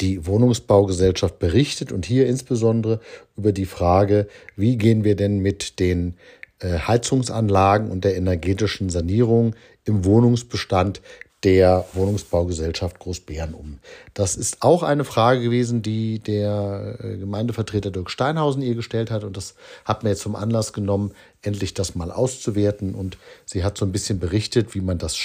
die 0.00 0.26
Wohnungsbaugesellschaft 0.26 1.38
berichtet 1.38 1.92
und 1.92 2.04
hier 2.04 2.26
insbesondere 2.26 3.00
über 3.36 3.52
die 3.52 3.66
Frage, 3.66 4.26
wie 4.56 4.76
gehen 4.76 5.04
wir 5.04 5.14
denn 5.14 5.38
mit 5.38 5.78
den 5.78 6.14
äh, 6.58 6.78
Heizungsanlagen 6.80 7.88
und 7.88 8.04
der 8.04 8.16
energetischen 8.16 8.90
Sanierung 8.90 9.54
im 9.84 10.04
Wohnungsbestand 10.04 11.00
der 11.44 11.84
Wohnungsbaugesellschaft 11.92 12.98
Großbären 12.98 13.54
um. 13.54 13.78
Das 14.14 14.34
ist 14.34 14.62
auch 14.62 14.82
eine 14.82 15.04
Frage 15.04 15.42
gewesen, 15.42 15.82
die 15.82 16.18
der 16.18 16.96
äh, 17.00 17.18
Gemeindevertreter 17.18 17.90
Dirk 17.90 18.10
Steinhausen 18.10 18.62
ihr 18.62 18.74
gestellt 18.74 19.10
hat. 19.10 19.24
Und 19.24 19.36
das 19.36 19.54
hat 19.84 20.02
mir 20.02 20.10
jetzt 20.10 20.22
zum 20.22 20.36
Anlass 20.36 20.72
genommen, 20.72 21.12
endlich 21.42 21.74
das 21.74 21.94
mal 21.94 22.10
auszuwerten. 22.10 22.94
Und 22.94 23.18
sie 23.44 23.62
hat 23.62 23.76
so 23.76 23.84
ein 23.84 23.92
bisschen 23.92 24.18
berichtet, 24.18 24.74
wie 24.74 24.80
man 24.80 24.98
das 24.98 25.18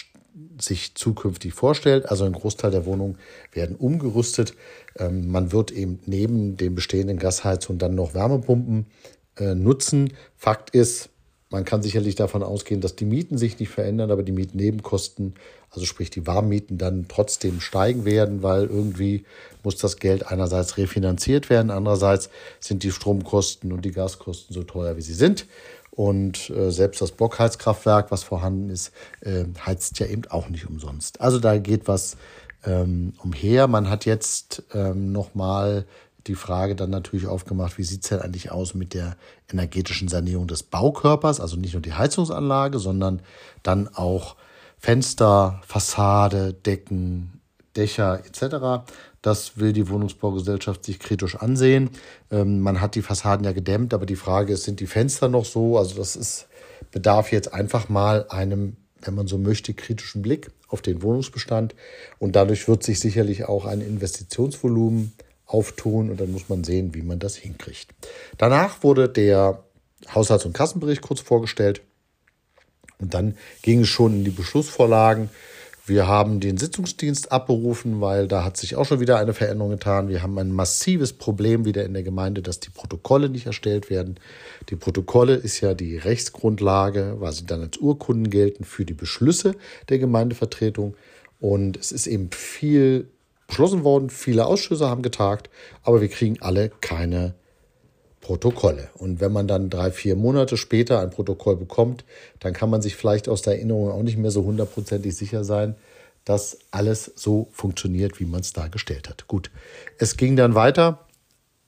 sich 0.60 0.94
zukünftig 0.96 1.54
vorstellt. 1.54 2.10
Also 2.10 2.26
ein 2.26 2.34
Großteil 2.34 2.72
der 2.72 2.86
Wohnungen 2.86 3.18
werden 3.54 3.78
umgerüstet. 3.78 4.54
Ähm, 4.98 5.32
man 5.32 5.54
wird 5.54 5.72
eben 5.72 6.00
neben 6.06 6.58
den 6.58 6.76
bestehenden 6.76 7.18
Gasheizungen 7.18 7.80
dann 7.80 7.96
noch 7.96 8.14
Wärmepumpen 8.14 8.88
äh, 9.38 9.56
nutzen. 9.56 10.14
Fakt 10.36 10.72
ist, 10.72 11.10
man 11.50 11.66
kann 11.66 11.82
sicherlich 11.82 12.16
davon 12.16 12.44
ausgehen, 12.44 12.80
dass 12.80 12.96
die 12.96 13.06
Mieten 13.06 13.38
sich 13.38 13.60
nicht 13.60 13.70
verändern, 13.70 14.12
aber 14.12 14.22
die 14.22 14.32
Mietnebenkosten, 14.32 15.34
also 15.72 15.86
sprich 15.86 16.12
die 16.12 16.28
Warmmieten, 16.28 16.78
dann 16.78 17.06
trotzdem 17.08 17.60
steigen 17.60 18.06
werden, 18.06 18.44
weil 18.44 18.66
irgendwie 18.66 19.26
muss 19.64 19.78
das 19.78 19.98
Geld 19.98 20.28
einerseits 20.28 20.78
refinanziert 20.78 21.50
werden, 21.50 21.72
andererseits 21.72 22.30
sind 22.60 22.84
die 22.84 22.92
Stromkosten 22.92 23.72
und 23.72 23.84
die 23.84 23.92
Gaskosten 23.92 24.54
so 24.54 24.64
teuer, 24.64 24.96
wie 24.98 25.02
sie 25.02 25.14
sind. 25.14 25.48
Und 25.92 26.50
äh, 26.52 26.72
selbst 26.72 27.02
das 27.02 27.12
Blockheizkraftwerk, 27.12 28.12
was 28.12 28.24
vorhanden 28.24 28.70
ist, 28.70 28.94
äh, 29.22 29.46
heizt 29.66 30.00
ja 30.00 30.06
eben 30.06 30.24
auch 30.30 30.48
nicht 30.48 30.70
umsonst. 30.70 31.20
Also 31.20 31.40
da 31.40 31.58
geht 31.58 31.88
was 31.88 32.16
ähm, 32.66 33.14
umher. 33.22 33.68
Man 33.68 33.90
hat 33.90 34.06
jetzt 34.06 34.64
ähm, 34.74 35.12
nochmal 35.12 35.86
die 36.28 36.36
Frage 36.36 36.76
dann 36.76 36.90
natürlich 36.90 37.28
aufgemacht, 37.28 37.78
wie 37.78 37.84
sieht 37.84 38.04
es 38.04 38.10
denn 38.10 38.20
eigentlich 38.20 38.52
aus 38.52 38.74
mit 38.74 38.94
der 38.94 39.16
energetischen 39.52 40.08
Sanierung 40.08 40.48
des 40.48 40.64
Baukörpers, 40.64 41.40
also 41.40 41.56
nicht 41.56 41.74
nur 41.74 41.82
die 41.82 41.94
Heizungsanlage, 41.94 42.80
sondern 42.80 43.22
dann 43.64 43.88
auch 43.88 44.36
Fenster, 44.78 45.62
Fassade, 45.66 46.54
Decken, 46.54 47.42
Dächer 47.76 48.22
etc. 48.26 48.86
Das 49.22 49.58
will 49.58 49.74
die 49.74 49.90
Wohnungsbaugesellschaft 49.90 50.86
sich 50.86 51.00
kritisch 51.00 51.36
ansehen. 51.36 51.90
Ähm, 52.32 52.62
man 52.62 52.82
hat 52.82 52.96
die 52.96 53.02
Fassaden 53.02 53.46
ja 53.46 53.52
gedämmt, 53.52 53.94
aber 53.94 54.06
die 54.06 54.16
Frage 54.16 54.54
ist, 54.54 54.64
sind 54.64 54.80
die 54.80 54.88
Fenster 54.88 55.28
noch 55.28 55.46
so? 55.46 55.78
Also 55.78 55.96
das 55.96 56.16
ist, 56.16 56.48
bedarf 56.92 57.32
jetzt 57.32 57.54
einfach 57.54 57.90
mal 57.90 58.26
einem, 58.30 58.78
wenn 59.02 59.16
man 59.16 59.28
so 59.28 59.38
möchte, 59.38 59.74
kritischen 59.74 60.22
Blick 60.22 60.52
auf 60.70 60.82
den 60.82 61.02
Wohnungsbestand. 61.02 61.76
Und 62.18 62.36
dadurch 62.36 62.68
wird 62.68 62.84
sich 62.84 63.00
sicherlich 63.00 63.46
auch 63.46 63.66
ein 63.66 63.82
Investitionsvolumen 63.82 65.14
auftun 65.50 66.10
und 66.10 66.22
dann 66.22 66.32
muss 66.32 66.48
man 66.48 66.64
sehen, 66.64 66.94
wie 66.94 67.02
man 67.02 67.20
das 67.20 67.36
hinkriegt. 67.36 67.92
Danach 68.38 68.84
wurde 68.84 69.10
der 69.10 69.64
Haushalts- 70.14 70.46
und 70.46 70.54
Kassenbericht 70.54 71.02
kurz 71.02 71.20
vorgestellt 71.20 71.82
und 73.00 73.14
dann 73.14 73.36
ging 73.64 73.82
es 73.82 73.88
schon 73.88 74.14
in 74.14 74.24
die 74.24 74.32
Beschlussvorlagen. 74.32 75.30
Wir 75.86 76.08
haben 76.08 76.40
den 76.40 76.58
Sitzungsdienst 76.58 77.32
abberufen, 77.32 78.00
weil 78.00 78.28
da 78.28 78.44
hat 78.44 78.58
sich 78.58 78.76
auch 78.76 78.86
schon 78.86 79.00
wieder 79.00 79.18
eine 79.18 79.34
Veränderung 79.34 79.72
getan. 79.72 80.08
Wir 80.08 80.22
haben 80.22 80.38
ein 80.38 80.52
massives 80.52 81.14
Problem 81.14 81.66
wieder 81.66 81.84
in 81.84 81.94
der 81.94 82.04
Gemeinde, 82.04 82.44
dass 82.44 82.60
die 82.60 82.70
Protokolle 82.70 83.28
nicht 83.28 83.48
erstellt 83.48 83.90
werden. 83.90 84.20
Die 84.70 84.76
Protokolle 84.76 85.34
ist 85.34 85.62
ja 85.62 85.74
die 85.74 85.98
Rechtsgrundlage, 85.98 87.16
weil 87.18 87.34
sie 87.34 87.48
dann 87.48 87.62
als 87.62 87.78
Urkunden 87.78 88.30
gelten 88.30 88.66
für 88.66 88.86
die 88.86 88.94
Beschlüsse 88.94 89.56
der 89.90 89.98
Gemeindevertretung. 89.98 90.96
Und 91.40 91.76
es 91.78 91.92
ist 91.92 92.06
eben 92.06 92.30
viel 92.32 93.10
beschlossen 93.50 93.84
worden. 93.84 94.10
Viele 94.10 94.46
Ausschüsse 94.46 94.88
haben 94.88 95.02
getagt, 95.02 95.50
aber 95.84 96.00
wir 96.00 96.08
kriegen 96.08 96.42
alle 96.42 96.70
keine 96.70 97.34
Protokolle. 98.22 98.90
Und 98.94 99.20
wenn 99.20 99.34
man 99.34 99.48
dann 99.48 99.70
drei, 99.70 99.92
vier 99.92 100.16
Monate 100.16 100.56
später 100.56 101.02
ein 101.02 101.10
Protokoll 101.10 101.58
bekommt, 101.58 102.06
dann 102.40 102.54
kann 102.54 102.70
man 102.70 102.82
sich 102.82 102.96
vielleicht 102.96 103.28
aus 103.28 103.42
der 103.42 103.56
Erinnerung 103.56 103.92
auch 103.92 104.04
nicht 104.04 104.18
mehr 104.18 104.32
so 104.32 104.44
hundertprozentig 104.44 105.16
sicher 105.16 105.44
sein, 105.44 105.76
dass 106.26 106.60
alles 106.70 107.12
so 107.16 107.48
funktioniert, 107.52 108.20
wie 108.20 108.26
man 108.26 108.42
es 108.42 108.54
dargestellt 108.54 109.10
hat. 109.10 109.28
Gut, 109.28 109.50
es 109.98 110.16
ging 110.16 110.36
dann 110.36 110.54
weiter. 110.54 111.08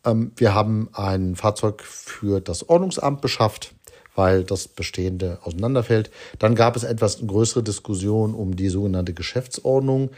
Ähm, 0.06 0.34
wir 0.36 0.54
haben 0.54 0.89
ein 0.94 1.36
Fahrzeug 1.36 1.82
für 1.82 2.41
das 2.41 2.70
Ordnungsamt 2.70 3.22
beschafft, 3.22 3.74
weil 4.13 4.44
das 4.44 4.67
Bestehende 4.67 5.39
auseinanderfällt. 5.44 6.12
Dann 6.38 6.54
gab 6.54 6.76
es 6.76 6.84
etwas 6.84 7.26
größere 7.26 7.63
Diskussion 7.63 8.36
um 8.36 8.56
die 8.56 8.70
sogenannte 8.70 9.13
Geschäftsordnung. 9.13 10.12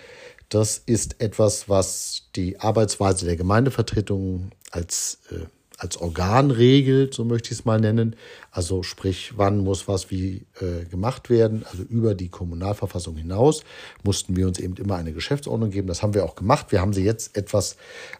Das 0.54 0.78
ist 0.78 1.20
etwas, 1.20 1.68
was 1.68 2.28
die 2.36 2.60
Arbeitsweise 2.60 3.26
der 3.26 3.38
Gemeindevertretung 3.38 4.52
als, 4.70 5.18
äh, 5.32 5.46
als 5.80 5.98
Organ 5.98 6.52
regelt, 6.52 7.16
so 7.16 7.26
möchte 7.26 7.48
ich 7.48 7.60
es 7.60 7.66
mal 7.66 7.80
nennen. 7.80 8.16
Also 8.52 8.84
sprich, 8.84 9.34
wann 9.36 9.63
muss 9.63 9.88
was 9.88 10.12
wie 10.12 10.46
äh, 10.62 10.86
gemacht 10.86 11.32
werden. 11.32 11.66
Also 11.72 11.82
über 11.82 12.13
die 12.13 12.30
Kommunalverfassung 12.30 13.18
hinaus 13.18 13.63
mussten 14.04 14.36
wir 14.36 14.46
uns 14.46 14.60
eben 14.60 14.76
immer 14.76 14.96
eine 14.96 15.12
Geschäftsordnung 15.12 15.72
geben. 15.72 15.88
Das 15.88 16.04
haben 16.04 16.13
wir 16.13 16.24
auch 16.24 16.36
gemacht. 16.36 16.68
Wir 16.70 16.82
haben 16.82 16.94
sie 16.94 17.04
jetzt 17.04 17.36
etwas 17.36 17.76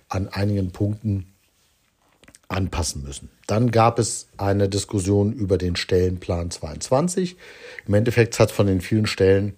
an 0.10 0.28
einigen 0.28 0.72
Punkten 0.72 1.28
anpassen 2.48 3.04
müssen. 3.04 3.30
Dann 3.46 3.70
gab 3.70 4.00
es 4.00 4.28
eine 4.38 4.70
Diskussion 4.70 5.34
über 5.34 5.60
den 5.60 5.76
Stellenplan 5.76 6.50
22. 6.50 7.38
Im 7.88 7.94
Endeffekt 7.94 8.40
hat 8.40 8.50
von 8.50 8.66
den 8.66 8.82
vielen 8.82 9.06
Stellen, 9.06 9.56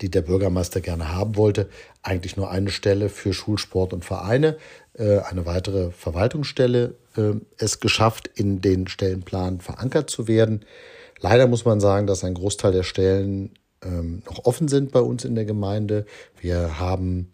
die 0.00 0.10
der 0.10 0.22
Bürgermeister 0.22 0.80
gerne 0.80 1.12
haben 1.12 1.36
wollte, 1.36 1.68
eigentlich 2.02 2.36
nur 2.36 2.50
eine 2.50 2.70
Stelle 2.70 3.08
für 3.08 3.32
Schulsport 3.32 3.92
und 3.92 4.04
Vereine, 4.04 4.56
äh, 4.94 5.18
eine 5.18 5.46
weitere 5.46 5.90
Verwaltungsstelle 5.90 6.94
äh, 7.16 7.32
es 7.58 7.80
geschafft, 7.80 8.30
in 8.34 8.60
den 8.60 8.88
Stellenplan 8.88 9.60
verankert 9.60 10.10
zu 10.10 10.28
werden. 10.28 10.64
Leider 11.20 11.46
muss 11.46 11.64
man 11.64 11.80
sagen, 11.80 12.06
dass 12.06 12.24
ein 12.24 12.34
Großteil 12.34 12.72
der 12.72 12.82
Stellen 12.82 13.52
ähm, 13.82 14.22
noch 14.26 14.44
offen 14.44 14.68
sind 14.68 14.92
bei 14.92 15.00
uns 15.00 15.24
in 15.24 15.34
der 15.34 15.44
Gemeinde. 15.44 16.06
Wir 16.40 16.78
haben 16.78 17.30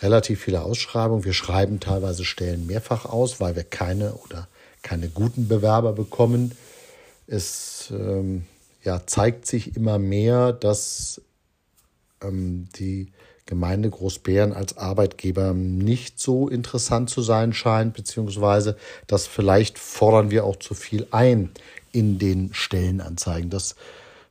relativ 0.00 0.40
viele 0.40 0.62
Ausschreibungen. 0.62 1.24
Wir 1.24 1.32
schreiben 1.32 1.80
teilweise 1.80 2.24
Stellen 2.24 2.66
mehrfach 2.66 3.06
aus, 3.06 3.40
weil 3.40 3.56
wir 3.56 3.64
keine 3.64 4.14
oder 4.14 4.48
keine 4.82 5.08
guten 5.08 5.48
Bewerber 5.48 5.92
bekommen. 5.92 6.52
Es 7.26 7.92
ähm, 7.92 8.44
ja, 8.82 9.02
zeigt 9.06 9.46
sich 9.46 9.76
immer 9.76 9.98
mehr, 9.98 10.52
dass 10.52 11.20
die 12.30 13.12
Gemeinde 13.46 13.90
Großbären 13.90 14.52
als 14.52 14.78
Arbeitgeber 14.78 15.52
nicht 15.52 16.20
so 16.20 16.48
interessant 16.48 17.10
zu 17.10 17.22
sein 17.22 17.52
scheint, 17.52 17.94
beziehungsweise 17.94 18.76
dass 19.06 19.26
vielleicht 19.26 19.78
fordern 19.78 20.30
wir 20.30 20.44
auch 20.44 20.56
zu 20.56 20.74
viel 20.74 21.06
ein 21.10 21.50
in 21.90 22.18
den 22.18 22.54
Stellenanzeigen. 22.54 23.50
Das 23.50 23.74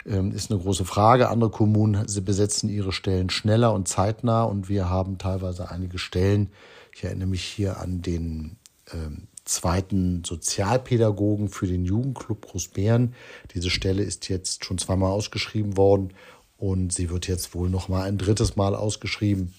ähm, 0.06 0.32
ist 0.32 0.50
eine 0.50 0.60
große 0.60 0.86
Frage. 0.86 1.30
Andere 1.30 1.52
Kommunen 1.52 2.06
besetzen 2.24 2.70
ihre 2.70 2.92
Stellen 2.92 3.30
schneller 3.30 3.74
und 3.74 3.88
zeitnah 3.88 4.44
und 4.44 4.70
wir 4.70 4.90
haben 4.90 5.18
teilweise 5.18 5.70
einige 5.70 6.00
Stellen. 6.00 6.50
Ich 6.94 7.04
erinnere 7.04 7.28
mich 7.28 7.44
hier 7.44 7.80
an 7.80 8.02
den 8.02 8.58
ähm, 8.94 9.28
zweiten 9.44 10.24
Sozialpädagogen 10.24 11.50
für 11.50 11.68
den 11.68 11.84
Jugendclub 11.84 12.46
Großbären. 12.48 13.14
Diese 13.54 13.70
Stelle 13.70 14.04
ist 14.04 14.30
jetzt 14.30 14.66
schon 14.66 14.78
zweimal 14.78 15.12
ausgeschrieben 15.12 15.78
worden 15.78 16.14
und 16.62 16.94
sie 16.94 17.10
wird 17.10 17.28
jetzt 17.28 17.54
wohl 17.56 17.70
noch 17.70 17.90
mal 17.90 18.04
ein 18.04 18.20
drittes 18.20 18.56
Mal 18.56 18.76
ausgeschrieben. 18.76 19.52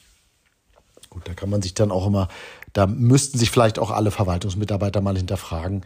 Gut, 1.10 1.28
da 1.28 1.34
kann 1.34 1.50
man 1.50 1.60
sich 1.60 1.74
dann 1.74 1.90
auch 1.90 2.06
immer, 2.06 2.28
da 2.72 2.86
müssten 2.86 3.38
sich 3.38 3.50
vielleicht 3.50 3.80
auch 3.80 3.90
alle 3.90 4.12
Verwaltungsmitarbeiter 4.12 5.00
mal 5.00 5.16
hinterfragen, 5.16 5.84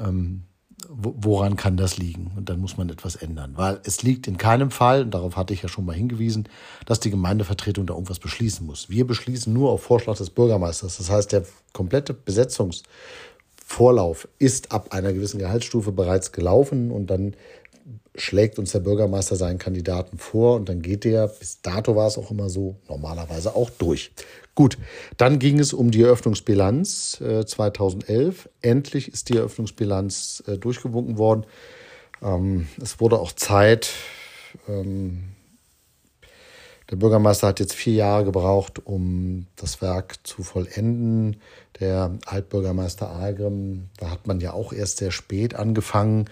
ähm, 0.00 0.42
woran 0.88 1.54
kann 1.54 1.76
das 1.76 1.96
liegen? 1.96 2.32
Und 2.36 2.48
dann 2.48 2.58
muss 2.60 2.76
man 2.76 2.90
etwas 2.90 3.14
ändern. 3.14 3.52
Weil 3.54 3.80
es 3.84 4.02
liegt 4.02 4.26
in 4.26 4.36
keinem 4.36 4.72
Fall, 4.72 5.02
und 5.02 5.12
darauf 5.12 5.36
hatte 5.36 5.54
ich 5.54 5.62
ja 5.62 5.68
schon 5.68 5.84
mal 5.84 5.94
hingewiesen, 5.94 6.48
dass 6.86 6.98
die 6.98 7.10
Gemeindevertretung 7.10 7.86
da 7.86 7.94
irgendwas 7.94 8.18
beschließen 8.18 8.66
muss. 8.66 8.90
Wir 8.90 9.06
beschließen 9.06 9.52
nur 9.52 9.70
auf 9.70 9.82
Vorschlag 9.82 10.16
des 10.16 10.30
Bürgermeisters. 10.30 10.98
Das 10.98 11.08
heißt, 11.08 11.30
der 11.30 11.44
komplette 11.72 12.14
Besetzungsvorlauf 12.14 14.26
ist 14.38 14.72
ab 14.72 14.92
einer 14.92 15.12
gewissen 15.12 15.38
Gehaltsstufe 15.38 15.92
bereits 15.92 16.32
gelaufen 16.32 16.90
und 16.90 17.06
dann 17.08 17.36
schlägt 18.20 18.58
uns 18.58 18.72
der 18.72 18.80
Bürgermeister 18.80 19.36
seinen 19.36 19.58
Kandidaten 19.58 20.18
vor 20.18 20.56
und 20.56 20.68
dann 20.68 20.82
geht 20.82 21.04
der, 21.04 21.28
bis 21.28 21.60
dato 21.62 21.96
war 21.96 22.06
es 22.06 22.18
auch 22.18 22.30
immer 22.30 22.48
so, 22.48 22.76
normalerweise 22.88 23.54
auch 23.54 23.70
durch. 23.70 24.12
Gut, 24.54 24.76
dann 25.16 25.38
ging 25.38 25.60
es 25.60 25.72
um 25.72 25.90
die 25.90 26.02
Eröffnungsbilanz 26.02 27.20
äh, 27.20 27.46
2011. 27.46 28.48
Endlich 28.60 29.12
ist 29.12 29.28
die 29.28 29.36
Eröffnungsbilanz 29.36 30.42
äh, 30.46 30.58
durchgewunken 30.58 31.16
worden. 31.16 31.44
Ähm, 32.22 32.66
es 32.82 32.98
wurde 33.00 33.20
auch 33.20 33.32
Zeit. 33.32 33.90
Ähm, 34.68 35.24
der 36.90 36.96
Bürgermeister 36.96 37.48
hat 37.48 37.60
jetzt 37.60 37.74
vier 37.74 37.94
Jahre 37.94 38.24
gebraucht, 38.24 38.84
um 38.84 39.46
das 39.56 39.82
Werk 39.82 40.26
zu 40.26 40.42
vollenden. 40.42 41.36
Der 41.80 42.18
Altbürgermeister 42.24 43.10
Algrim, 43.10 43.90
da 43.98 44.10
hat 44.10 44.26
man 44.26 44.40
ja 44.40 44.54
auch 44.54 44.72
erst 44.72 44.98
sehr 44.98 45.10
spät 45.10 45.54
angefangen 45.54 46.28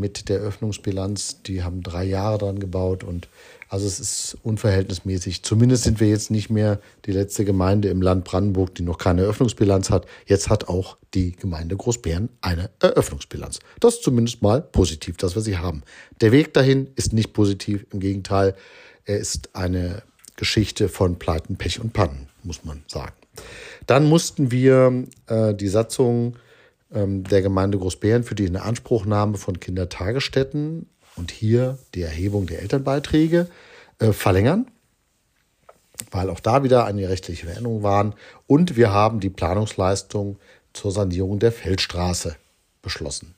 mit 0.00 0.28
der 0.28 0.40
Öffnungsbilanz. 0.40 1.42
Die 1.42 1.62
haben 1.62 1.82
drei 1.82 2.04
Jahre 2.04 2.38
dran 2.38 2.58
gebaut 2.58 3.04
und 3.04 3.28
also 3.68 3.86
es 3.86 4.00
ist 4.00 4.36
unverhältnismäßig. 4.42 5.44
Zumindest 5.44 5.84
sind 5.84 6.00
wir 6.00 6.08
jetzt 6.08 6.32
nicht 6.32 6.50
mehr 6.50 6.80
die 7.06 7.12
letzte 7.12 7.44
Gemeinde 7.44 7.88
im 7.88 8.02
Land 8.02 8.24
Brandenburg, 8.24 8.74
die 8.74 8.82
noch 8.82 8.98
keine 8.98 9.22
Eröffnungsbilanz 9.22 9.90
hat. 9.90 10.06
Jetzt 10.26 10.48
hat 10.48 10.68
auch 10.68 10.96
die 11.14 11.32
Gemeinde 11.32 11.76
Großbären 11.76 12.30
eine 12.40 12.70
Eröffnungsbilanz. 12.80 13.60
Das 13.78 13.94
ist 13.94 14.02
zumindest 14.02 14.42
mal 14.42 14.60
positiv, 14.60 15.18
dass 15.18 15.36
wir 15.36 15.42
sie 15.42 15.58
haben. 15.58 15.82
Der 16.20 16.32
Weg 16.32 16.52
dahin 16.52 16.88
ist 16.96 17.12
nicht 17.12 17.32
positiv, 17.32 17.86
im 17.92 18.00
Gegenteil, 18.00 18.56
er 19.04 19.18
ist 19.18 19.50
eine 19.54 20.02
Geschichte 20.34 20.88
von 20.88 21.20
Pleiten, 21.20 21.56
Pech 21.56 21.80
und 21.80 21.92
Pannen, 21.92 22.28
muss 22.42 22.64
man 22.64 22.82
sagen. 22.88 23.14
Dann 23.86 24.08
mussten 24.08 24.50
wir 24.50 25.04
äh, 25.26 25.54
die 25.54 25.68
Satzung 25.68 26.36
der 26.92 27.42
Gemeinde 27.42 27.78
Großbären 27.78 28.24
für 28.24 28.34
die 28.34 28.46
Inanspruchnahme 28.46 29.36
von 29.38 29.60
Kindertagesstätten 29.60 30.88
und 31.16 31.30
hier 31.30 31.78
die 31.94 32.02
Erhebung 32.02 32.46
der 32.46 32.62
Elternbeiträge 32.62 33.48
äh, 34.00 34.12
verlängern, 34.12 34.66
weil 36.10 36.30
auch 36.30 36.40
da 36.40 36.64
wieder 36.64 36.86
eine 36.86 37.08
rechtliche 37.08 37.46
Veränderung 37.46 37.82
waren. 37.82 38.14
Und 38.46 38.76
wir 38.76 38.92
haben 38.92 39.20
die 39.20 39.30
Planungsleistung 39.30 40.38
zur 40.72 40.90
Sanierung 40.90 41.38
der 41.38 41.52
Feldstraße 41.52 42.36
beschlossen. 42.82 43.34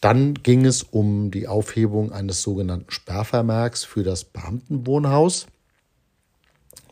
Dann 0.00 0.34
ging 0.34 0.64
es 0.64 0.84
um 0.84 1.30
die 1.30 1.48
Aufhebung 1.48 2.12
eines 2.12 2.42
sogenannten 2.42 2.90
Sperrvermerks 2.90 3.84
für 3.84 4.04
das 4.04 4.24
Beamtenwohnhaus. 4.24 5.46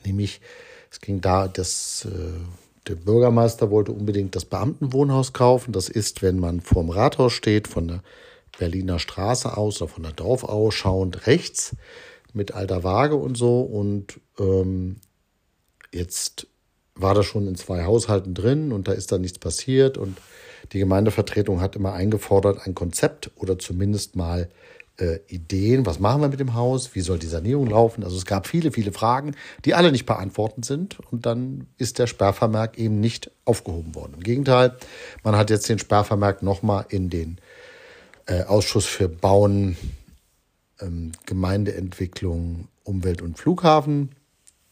Nämlich, 0.05 0.41
es 0.91 1.01
ging 1.01 1.21
da, 1.21 1.47
dass 1.47 2.07
äh, 2.07 2.33
der 2.87 2.95
Bürgermeister 2.95 3.71
wollte 3.71 3.93
unbedingt 3.93 4.37
das 4.37 4.45
Beamtenwohnhaus 4.45 5.33
kaufen. 5.33 5.73
Das 5.73 5.89
ist, 5.89 6.23
wenn 6.23 6.39
man 6.39 6.61
vorm 6.61 6.91
Rathaus 6.91 7.33
steht, 7.33 7.69
von 7.69 7.89
der 7.89 8.03
Berliner 8.59 8.99
Straße 8.99 9.57
aus 9.57 9.83
oder 9.83 9.91
von 9.91 10.03
der 10.05 10.13
Dorfau 10.13 10.71
schauend 10.71 11.27
rechts 11.27 11.77
mit 12.33 12.53
alter 12.53 12.85
Waage 12.85 13.17
und 13.17 13.37
so. 13.37 13.61
Und 13.61 14.21
ähm, 14.39 14.97
jetzt 15.93 16.47
war 16.95 17.15
das 17.15 17.27
schon 17.27 17.49
in 17.49 17.57
zwei 17.57 17.85
Haushalten 17.85 18.35
drin 18.35 18.73
und 18.73 18.89
da 18.89 18.93
ist 18.93 19.11
dann 19.13 19.21
nichts 19.21 19.39
passiert. 19.39 19.99
Und 19.99 20.19
die 20.73 20.79
Gemeindevertretung 20.79 21.61
hat 21.61 21.77
immer 21.77 21.93
eingefordert, 21.93 22.67
ein 22.67 22.75
Konzept 22.75 23.31
oder 23.37 23.59
zumindest 23.59 24.17
mal 24.17 24.49
äh, 24.99 25.19
Ideen, 25.29 25.87
was 25.87 25.99
machen 25.99 26.23
wir 26.23 26.29
mit 26.29 26.41
dem 26.41 26.55
Haus, 26.55 26.95
wie 26.95 27.01
soll 27.01 27.19
die 27.19 27.27
Sanierung 27.27 27.69
laufen. 27.69 28.05
Also 28.05 28.17
es 28.17 28.25
gab 28.25 28.47
viele, 28.47 28.73
viele 28.73 28.93
Fragen, 28.93 29.35
die 29.65 29.75
alle 29.75 29.93
nicht 29.93 30.07
beantwortet 30.07 30.65
sind. 30.65 30.99
Und 31.11 31.27
dann 31.27 31.67
ist 31.79 31.99
der 31.99 32.07
Sperrvermerk 32.07 32.79
eben 32.79 33.01
nicht 33.01 33.31
aufgehoben 33.45 33.95
worden. 33.95 34.15
Im 34.15 34.23
Gegenteil, 34.23 34.77
man 35.23 35.37
hat 35.37 35.51
jetzt 35.51 35.69
den 35.69 35.79
Sperrvermerk 35.79 36.43
nochmal 36.43 36.87
in 36.89 37.11
den 37.11 37.39
äh, 38.27 38.43
Ausschuss 38.45 38.87
für 38.87 39.09
Bauen, 39.09 39.77
ähm, 40.81 41.13
Gemeindeentwicklung, 41.27 42.69
Umwelt 42.85 43.23
und 43.23 43.39
Flughafen 43.39 44.11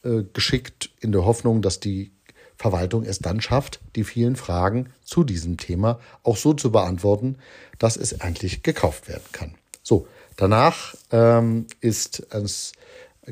äh, 0.05 0.23
geschickt, 0.33 0.91
in 1.01 1.13
der 1.13 1.25
Hoffnung, 1.25 1.63
dass 1.63 1.81
die 1.81 2.13
Verwaltung 2.57 3.03
es 3.05 3.19
dann 3.19 3.41
schafft, 3.41 3.81
die 3.97 4.05
vielen 4.05 4.37
Fragen 4.37 4.91
zu 5.03 5.25
diesem 5.25 5.57
Thema 5.57 5.99
auch 6.23 6.37
so 6.37 6.55
zu 6.55 6.71
beantworten, 6.71 7.37
dass 7.79 7.97
es 7.97 8.13
endlich 8.13 8.63
gekauft 8.63 9.09
werden 9.09 9.25
kann. 9.33 9.55
So, 9.85 10.09
danach 10.37 10.97
ähm, 11.13 11.67
ist 11.81 12.27
es, 12.31 12.73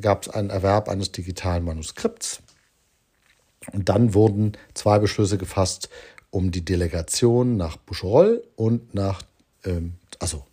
gab 0.01 0.27
es 0.27 0.29
einen 0.29 0.51
Erwerb 0.51 0.89
eines 0.89 1.11
digitalen 1.11 1.65
Manuskripts. 1.65 2.43
Und 3.73 3.89
dann 3.89 4.15
wurden 4.15 4.53
zwei 4.75 4.99
Beschlüsse 4.99 5.39
gefasst 5.39 5.89
um 6.31 6.51
die 6.51 6.65
Delegation 6.65 7.57
nach 7.57 7.77
Buscherol 7.77 8.45
und 8.57 8.95
nach 8.95 9.23
ähm, 9.65 9.95
also 10.19 10.45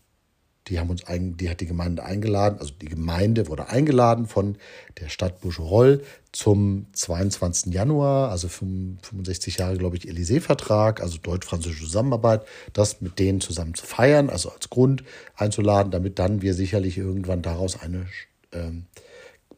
die 0.69 0.79
haben 0.79 0.89
uns 0.89 1.05
ein, 1.05 1.35
die 1.37 1.49
hat 1.49 1.61
die 1.61 1.65
Gemeinde 1.65 2.03
eingeladen, 2.03 2.59
also 2.59 2.73
die 2.79 2.87
Gemeinde 2.87 3.47
wurde 3.47 3.69
eingeladen 3.69 4.27
von 4.27 4.57
der 4.99 5.09
Stadt 5.09 5.41
Boucherolles 5.41 6.01
zum 6.31 6.85
22. 6.93 7.73
Januar, 7.73 8.29
also 8.29 8.47
65 8.47 9.57
Jahre, 9.57 9.77
glaube 9.77 9.97
ich, 9.97 10.07
Élysée-Vertrag, 10.07 11.01
also 11.01 11.17
deutsch-französische 11.17 11.85
Zusammenarbeit, 11.85 12.45
das 12.73 13.01
mit 13.01 13.17
denen 13.19 13.41
zusammen 13.41 13.73
zu 13.73 13.85
feiern, 13.85 14.29
also 14.29 14.49
als 14.49 14.69
Grund 14.69 15.03
einzuladen, 15.35 15.91
damit 15.91 16.19
dann 16.19 16.41
wir 16.41 16.53
sicherlich 16.53 16.97
irgendwann 16.97 17.41
daraus 17.41 17.81
eine 17.81 18.05
ähm, 18.51 18.85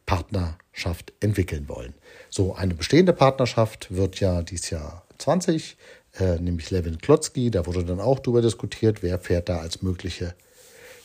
Partnerschaft 0.06 1.13
entwickeln 1.19 1.67
wollen. 1.67 1.93
So 2.30 2.56
eine 2.56 2.74
bestehende 2.74 3.13
Partnerschaft 3.13 3.93
wird 3.93 4.19
ja 4.19 4.41
dieses 4.41 4.69
Jahr 4.69 5.06
20 5.17 5.78
äh, 6.19 6.38
nämlich 6.39 6.71
Levin 6.71 6.97
Klotzki. 6.97 7.52
Da 7.52 7.65
wurde 7.65 7.86
dann 7.86 8.00
auch 8.00 8.19
darüber 8.19 8.41
diskutiert, 8.41 9.04
wer 9.04 9.19
fährt 9.19 9.50
da 9.50 9.60
als 9.60 9.82
mögliche 9.82 10.34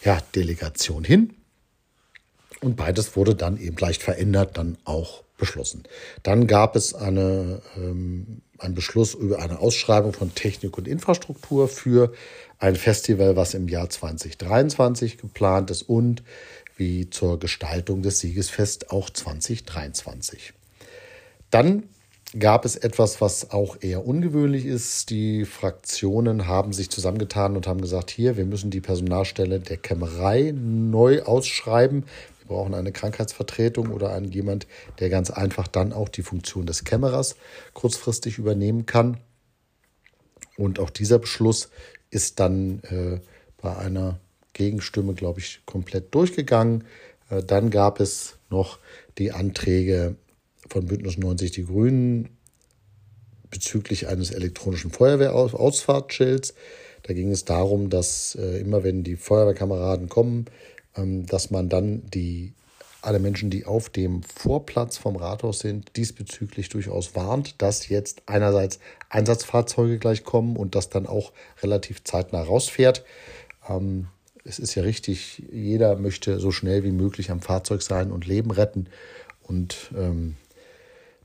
ja, 0.07 0.21
Delegation 0.35 1.05
hin. 1.05 1.35
Und 2.61 2.77
beides 2.77 3.17
wurde 3.17 3.35
dann 3.35 3.59
eben 3.59 3.77
leicht 3.77 4.03
verändert, 4.03 4.57
dann 4.57 4.79
auch 4.85 5.25
beschlossen. 5.37 5.83
Dann 6.23 6.47
gab 6.47 6.77
es 6.77 6.95
eine, 6.95 7.61
ähm, 7.77 8.41
einen 8.59 8.75
Beschluss 8.75 9.13
über 9.15 9.41
eine 9.41 9.59
Ausschreibung 9.59 10.15
von 10.15 10.35
Technik 10.35 10.79
und 10.79 10.89
Infrastruktur 10.89 11.69
für 11.69 12.13
ein 12.59 12.77
Festival, 12.77 13.37
was 13.37 13.53
im 13.53 13.69
Jahr 13.69 13.91
2023 13.91 15.19
geplant 15.19 15.71
ist 15.71 15.83
und 15.83 16.23
wie 16.77 17.11
zur 17.11 17.39
Gestaltung 17.39 18.03
des 18.03 18.21
Siegesfest 18.21 18.91
auch 18.91 19.11
2023. 19.11 20.55
Dann 21.51 21.83
gab 22.39 22.65
es 22.65 22.77
etwas, 22.77 23.21
was 23.21 23.51
auch 23.51 23.77
eher 23.81 24.07
ungewöhnlich 24.07 24.67
ist. 24.67 25.11
Die 25.11 25.45
Fraktionen 25.45 26.47
haben 26.47 26.73
sich 26.73 26.91
zusammengetan 26.91 27.57
und 27.57 27.67
haben 27.67 27.81
gesagt, 27.81 28.11
hier, 28.11 28.37
wir 28.37 28.45
müssen 28.45 28.71
die 28.71 28.81
Personalstelle 28.81 29.61
der 29.61 29.77
Kämmerei 29.77 30.53
neu 30.55 31.23
ausschreiben. 31.23 32.05
Wir 32.41 32.49
brauchen 32.49 32.75
eine 32.75 32.93
Krankheitsvertretung 32.93 33.91
oder 33.91 34.13
einen 34.13 34.31
jemand, 34.31 34.67
der 34.99 35.09
ganz 35.09 35.31
einfach 35.31 35.67
dann 35.67 35.93
auch 35.93 36.09
die 36.09 36.23
Funktion 36.23 36.67
des 36.67 36.85
Kämmerers 36.85 37.37
kurzfristig 37.73 38.39
übernehmen 38.39 38.87
kann. 38.87 39.19
Und 40.57 40.79
auch 40.79 40.91
dieser 40.91 41.19
Beschluss 41.19 41.71
ist 42.11 42.41
dann 42.41 42.81
äh, 42.85 43.21
bei 43.61 43.77
einer 43.77 44.19
Gegenstimme, 44.53 45.15
glaube 45.15 45.41
ich, 45.41 45.63
komplett 45.67 46.15
durchgegangen. 46.15 46.85
Äh, 47.31 47.43
dann 47.43 47.71
gab 47.71 48.01
es 48.01 48.39
noch 48.49 48.79
die 49.19 49.33
Anträge 49.33 50.17
von 50.69 50.87
Bündnis 50.87 51.19
90 51.19 51.51
Die 51.51 51.65
Grünen 51.65 52.29
bezüglich 53.51 54.09
eines 54.09 54.31
elektronischen 54.31 54.91
Feuerwehrausfahrtschilds. 54.91 56.55
Da 57.03 57.15
ging 57.15 57.31
es 57.31 57.45
darum, 57.45 57.91
dass 57.91 58.35
äh, 58.35 58.59
immer 58.59 58.83
wenn 58.83 59.05
die 59.05 59.17
Feuerwehrkameraden 59.17 60.09
kommen, 60.09 60.47
ähm, 60.97 61.27
dass 61.27 61.51
man 61.51 61.69
dann 61.69 62.03
die 62.11 62.53
alle 63.03 63.21
Menschen, 63.21 63.51
die 63.51 63.67
auf 63.67 63.89
dem 63.89 64.25
Vorplatz 64.25 64.99
vom 64.99 65.15
Rathaus 65.15 65.61
sind, 65.61 65.97
diesbezüglich 65.97 66.69
durchaus 66.71 67.15
warnt, 67.15 67.63
dass 67.63 67.89
jetzt 67.89 68.23
einerseits 68.27 68.81
Einsatzfahrzeuge 69.11 69.99
gleich 69.99 70.25
kommen 70.25 70.57
und 70.57 70.75
das 70.75 70.89
dann 70.89 71.07
auch 71.07 71.33
relativ 71.63 72.03
zeitnah 72.03 72.43
rausfährt. 72.43 73.05
Ähm, 73.69 74.09
es 74.43 74.59
ist 74.59 74.75
ja 74.75 74.83
richtig, 74.83 75.45
jeder 75.53 75.97
möchte 75.97 76.41
so 76.41 76.51
schnell 76.51 76.83
wie 76.83 76.93
möglich 76.93 77.31
am 77.31 77.41
Fahrzeug 77.41 77.83
sein 77.83 78.11
und 78.11 78.27
Leben 78.27 78.51
retten. 78.51 78.89
Und 79.43 79.93
ähm, 79.97 80.37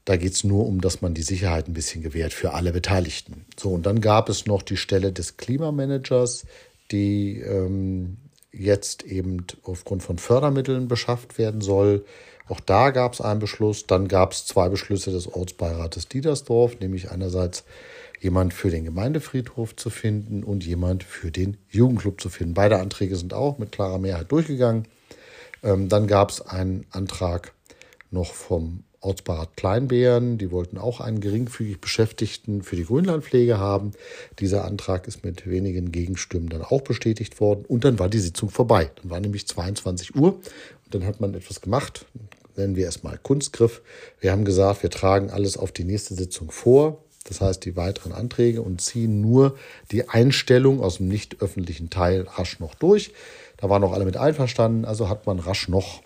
da 0.05 0.17
geht 0.17 0.33
es 0.33 0.43
nur 0.43 0.65
um, 0.65 0.81
dass 0.81 1.01
man 1.01 1.13
die 1.13 1.21
Sicherheit 1.21 1.67
ein 1.67 1.73
bisschen 1.73 2.01
gewährt 2.01 2.33
für 2.33 2.53
alle 2.53 2.71
Beteiligten. 2.71 3.45
So, 3.59 3.69
und 3.69 3.85
dann 3.85 4.01
gab 4.01 4.29
es 4.29 4.45
noch 4.45 4.63
die 4.63 4.77
Stelle 4.77 5.11
des 5.11 5.37
Klimamanagers, 5.37 6.45
die 6.91 7.39
ähm, 7.39 8.17
jetzt 8.51 9.03
eben 9.03 9.45
aufgrund 9.63 10.03
von 10.03 10.17
Fördermitteln 10.17 10.87
beschafft 10.87 11.37
werden 11.37 11.61
soll. 11.61 12.05
Auch 12.47 12.59
da 12.59 12.89
gab 12.89 13.13
es 13.13 13.21
einen 13.21 13.39
Beschluss. 13.39 13.87
Dann 13.87 14.07
gab 14.07 14.33
es 14.33 14.45
zwei 14.45 14.69
Beschlüsse 14.69 15.11
des 15.11 15.31
Ortsbeirates 15.31 16.07
Diedersdorf, 16.07 16.79
nämlich 16.79 17.11
einerseits 17.11 17.63
jemand 18.19 18.53
für 18.53 18.69
den 18.69 18.83
Gemeindefriedhof 18.83 19.75
zu 19.75 19.89
finden 19.89 20.43
und 20.43 20.65
jemand 20.65 21.03
für 21.03 21.31
den 21.31 21.57
Jugendclub 21.69 22.19
zu 22.19 22.29
finden. 22.29 22.53
Beide 22.53 22.79
Anträge 22.79 23.15
sind 23.15 23.33
auch 23.33 23.57
mit 23.57 23.71
klarer 23.71 23.99
Mehrheit 23.99 24.31
durchgegangen. 24.31 24.87
Ähm, 25.63 25.89
dann 25.89 26.07
gab 26.07 26.31
es 26.31 26.41
einen 26.41 26.85
Antrag 26.91 27.53
noch 28.11 28.33
vom 28.33 28.83
Ortsbeirat 29.01 29.57
Kleinbären. 29.57 30.37
Die 30.37 30.51
wollten 30.51 30.77
auch 30.77 31.01
einen 31.01 31.19
geringfügig 31.19 31.81
Beschäftigten 31.81 32.61
für 32.61 32.75
die 32.75 32.85
Grünlandpflege 32.85 33.57
haben. 33.57 33.91
Dieser 34.39 34.65
Antrag 34.65 35.07
ist 35.07 35.25
mit 35.25 35.49
wenigen 35.49 35.91
Gegenstimmen 35.91 36.49
dann 36.49 36.61
auch 36.61 36.81
bestätigt 36.81 37.41
worden. 37.41 37.65
Und 37.67 37.83
dann 37.83 37.99
war 37.99 38.09
die 38.09 38.19
Sitzung 38.19 38.49
vorbei. 38.49 38.91
Dann 39.01 39.09
war 39.09 39.19
nämlich 39.19 39.47
22 39.47 40.15
Uhr. 40.15 40.33
Und 40.33 40.95
dann 40.95 41.05
hat 41.05 41.19
man 41.19 41.33
etwas 41.33 41.61
gemacht. 41.61 42.05
Nennen 42.55 42.75
wir 42.75 42.87
es 42.87 43.03
mal 43.03 43.17
Kunstgriff. 43.17 43.81
Wir 44.19 44.31
haben 44.31 44.45
gesagt, 44.45 44.83
wir 44.83 44.89
tragen 44.89 45.29
alles 45.29 45.57
auf 45.57 45.71
die 45.71 45.83
nächste 45.83 46.13
Sitzung 46.13 46.51
vor. 46.51 47.03
Das 47.23 47.41
heißt, 47.41 47.65
die 47.65 47.75
weiteren 47.75 48.13
Anträge 48.13 48.61
und 48.61 48.81
ziehen 48.81 49.21
nur 49.21 49.55
die 49.91 50.09
Einstellung 50.09 50.81
aus 50.81 50.97
dem 50.97 51.07
nicht 51.07 51.41
öffentlichen 51.41 51.89
Teil 51.89 52.21
rasch 52.21 52.59
noch 52.59 52.75
durch. 52.75 53.13
Da 53.57 53.69
waren 53.69 53.83
auch 53.83 53.93
alle 53.93 54.05
mit 54.05 54.17
einverstanden. 54.17 54.85
Also 54.85 55.07
hat 55.07 55.27
man 55.27 55.39
rasch 55.39 55.67
noch 55.67 56.01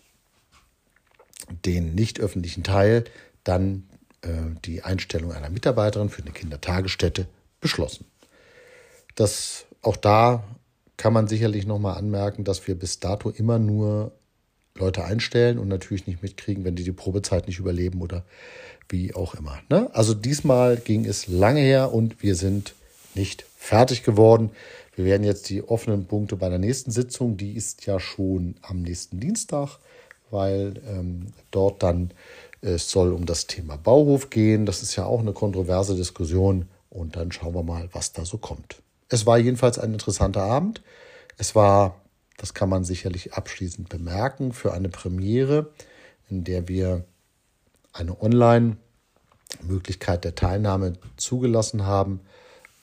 den 1.65 1.95
nicht 1.95 2.19
öffentlichen 2.19 2.63
Teil 2.63 3.03
dann 3.43 3.87
äh, 4.21 4.29
die 4.65 4.83
Einstellung 4.83 5.31
einer 5.31 5.49
Mitarbeiterin 5.49 6.09
für 6.09 6.21
eine 6.21 6.31
Kindertagesstätte 6.31 7.27
beschlossen. 7.61 8.05
Das, 9.15 9.65
auch 9.81 9.95
da 9.95 10.43
kann 10.97 11.13
man 11.13 11.27
sicherlich 11.27 11.65
nochmal 11.65 11.97
anmerken, 11.97 12.43
dass 12.43 12.67
wir 12.67 12.75
bis 12.75 12.99
dato 12.99 13.29
immer 13.29 13.59
nur 13.59 14.11
Leute 14.77 15.05
einstellen 15.05 15.57
und 15.57 15.67
natürlich 15.67 16.05
nicht 16.05 16.21
mitkriegen, 16.21 16.65
wenn 16.65 16.75
die 16.75 16.83
die 16.83 16.91
Probezeit 16.91 17.47
nicht 17.47 17.59
überleben 17.59 18.01
oder 18.01 18.25
wie 18.89 19.15
auch 19.15 19.33
immer. 19.33 19.59
Ne? 19.69 19.89
Also 19.93 20.13
diesmal 20.13 20.77
ging 20.77 21.05
es 21.05 21.27
lange 21.27 21.61
her 21.61 21.93
und 21.93 22.21
wir 22.21 22.35
sind 22.35 22.73
nicht 23.13 23.45
fertig 23.57 24.03
geworden. 24.03 24.51
Wir 24.95 25.05
werden 25.05 25.23
jetzt 25.23 25.49
die 25.49 25.63
offenen 25.63 26.05
Punkte 26.05 26.35
bei 26.35 26.49
der 26.49 26.59
nächsten 26.59 26.91
Sitzung, 26.91 27.37
die 27.37 27.53
ist 27.53 27.85
ja 27.85 27.99
schon 27.99 28.55
am 28.61 28.81
nächsten 28.81 29.19
Dienstag, 29.19 29.79
weil 30.31 30.81
ähm, 30.87 31.33
dort 31.51 31.83
dann 31.83 32.11
es 32.65 32.89
soll 32.89 33.13
um 33.13 33.27
das 33.27 33.47
Thema 33.47 33.77
Bauhof 33.77 34.29
gehen. 34.29 34.65
Das 34.65 34.81
ist 34.81 34.95
ja 34.95 35.05
auch 35.05 35.19
eine 35.19 35.33
kontroverse 35.33 35.95
Diskussion 35.95 36.67
und 36.89 37.15
dann 37.15 37.31
schauen 37.31 37.53
wir 37.53 37.61
mal, 37.63 37.89
was 37.93 38.13
da 38.13 38.25
so 38.25 38.39
kommt. 38.39 38.81
Es 39.07 39.27
war 39.27 39.37
jedenfalls 39.37 39.77
ein 39.77 39.93
interessanter 39.93 40.41
Abend. 40.41 40.81
Es 41.37 41.53
war, 41.53 42.01
das 42.37 42.55
kann 42.55 42.69
man 42.69 42.83
sicherlich 42.83 43.33
abschließend 43.33 43.89
bemerken, 43.89 44.51
für 44.51 44.73
eine 44.73 44.89
Premiere, 44.89 45.71
in 46.27 46.43
der 46.43 46.67
wir 46.67 47.05
eine 47.93 48.19
Online-Möglichkeit 48.19 50.23
der 50.23 50.33
Teilnahme 50.33 50.93
zugelassen 51.17 51.85
haben, 51.85 52.21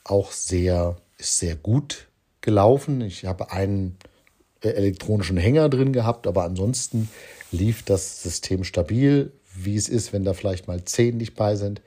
auch 0.05 0.31
sehr, 0.31 0.95
ist 1.17 1.39
sehr 1.39 1.57
gut 1.57 2.07
gelaufen. 2.41 3.01
Ich 3.01 3.25
habe 3.25 3.51
einen 3.51 3.91
äh, 3.91 3.95
elektronischen 4.69 5.37
Hänger 5.37 5.69
drin 5.69 5.93
gehabt, 5.93 6.27
aber 6.27 6.43
ansonsten 6.43 7.09
lief 7.51 7.83
das 7.83 8.23
System 8.23 8.63
stabil, 8.63 9.31
wie 9.55 9.75
es 9.75 9.89
ist, 9.89 10.13
wenn 10.13 10.23
da 10.23 10.33
vielleicht 10.33 10.67
mal 10.67 10.83
zehn 10.83 11.17
nicht 11.17 11.35
bei 11.35 11.55
sind 11.55 11.81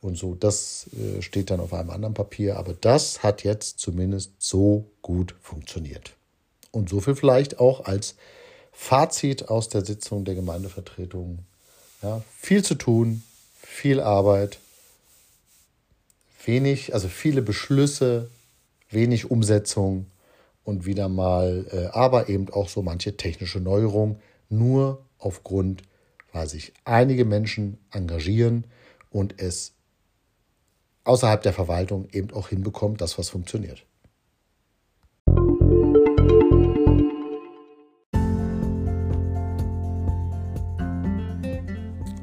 und 0.00 0.16
so. 0.18 0.34
Das 0.34 0.88
äh, 0.92 1.22
steht 1.22 1.50
dann 1.50 1.60
auf 1.60 1.72
einem 1.72 1.90
anderen 1.90 2.14
Papier, 2.14 2.56
aber 2.56 2.74
das 2.80 3.22
hat 3.22 3.44
jetzt 3.44 3.78
zumindest 3.78 4.32
so 4.38 4.90
gut 5.02 5.34
funktioniert. 5.40 6.14
Und 6.70 6.88
so 6.88 7.00
viel 7.00 7.14
vielleicht 7.14 7.60
auch 7.60 7.84
als 7.84 8.16
Fazit 8.72 9.48
aus 9.48 9.68
der 9.68 9.84
Sitzung 9.84 10.24
der 10.24 10.34
Gemeindevertretung. 10.34 11.38
Ja, 12.02 12.22
viel 12.38 12.64
zu 12.64 12.74
tun, 12.74 13.22
viel 13.62 14.00
Arbeit, 14.00 14.58
wenig, 16.44 16.92
also 16.92 17.08
viele 17.08 17.40
Beschlüsse, 17.40 18.28
wenig 18.90 19.30
Umsetzung 19.30 20.06
und 20.64 20.86
wieder 20.86 21.08
mal, 21.08 21.66
äh, 21.70 21.86
aber 21.96 22.28
eben 22.28 22.48
auch 22.50 22.68
so 22.68 22.82
manche 22.82 23.16
technische 23.16 23.60
Neuerungen, 23.60 24.18
nur 24.48 25.04
aufgrund, 25.18 25.82
weil 26.32 26.48
sich 26.48 26.72
einige 26.84 27.24
Menschen 27.24 27.78
engagieren 27.92 28.66
und 29.10 29.40
es 29.40 29.74
außerhalb 31.04 31.42
der 31.42 31.52
Verwaltung 31.52 32.08
eben 32.10 32.32
auch 32.32 32.48
hinbekommt, 32.48 33.00
dass 33.00 33.18
was 33.18 33.28
funktioniert. 33.28 33.86